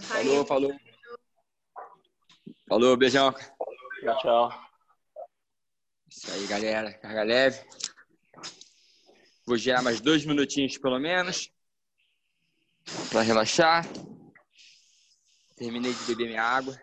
Falou, 0.00 0.44
falou. 0.44 0.76
Falou, 2.68 2.96
beijão. 2.96 3.32
Tchau, 4.00 4.18
tchau. 4.18 4.52
Isso 6.10 6.32
aí, 6.32 6.46
galera. 6.48 6.92
Carga 6.94 7.22
leve. 7.22 7.64
Vou 9.46 9.56
girar 9.56 9.80
mais 9.80 10.00
dois 10.00 10.26
minutinhos 10.26 10.76
pelo 10.76 10.98
menos. 10.98 11.52
Para 13.10 13.22
relaxar. 13.22 13.86
Terminei 15.56 15.92
de 15.92 16.02
beber 16.02 16.26
minha 16.26 16.42
água. 16.42 16.76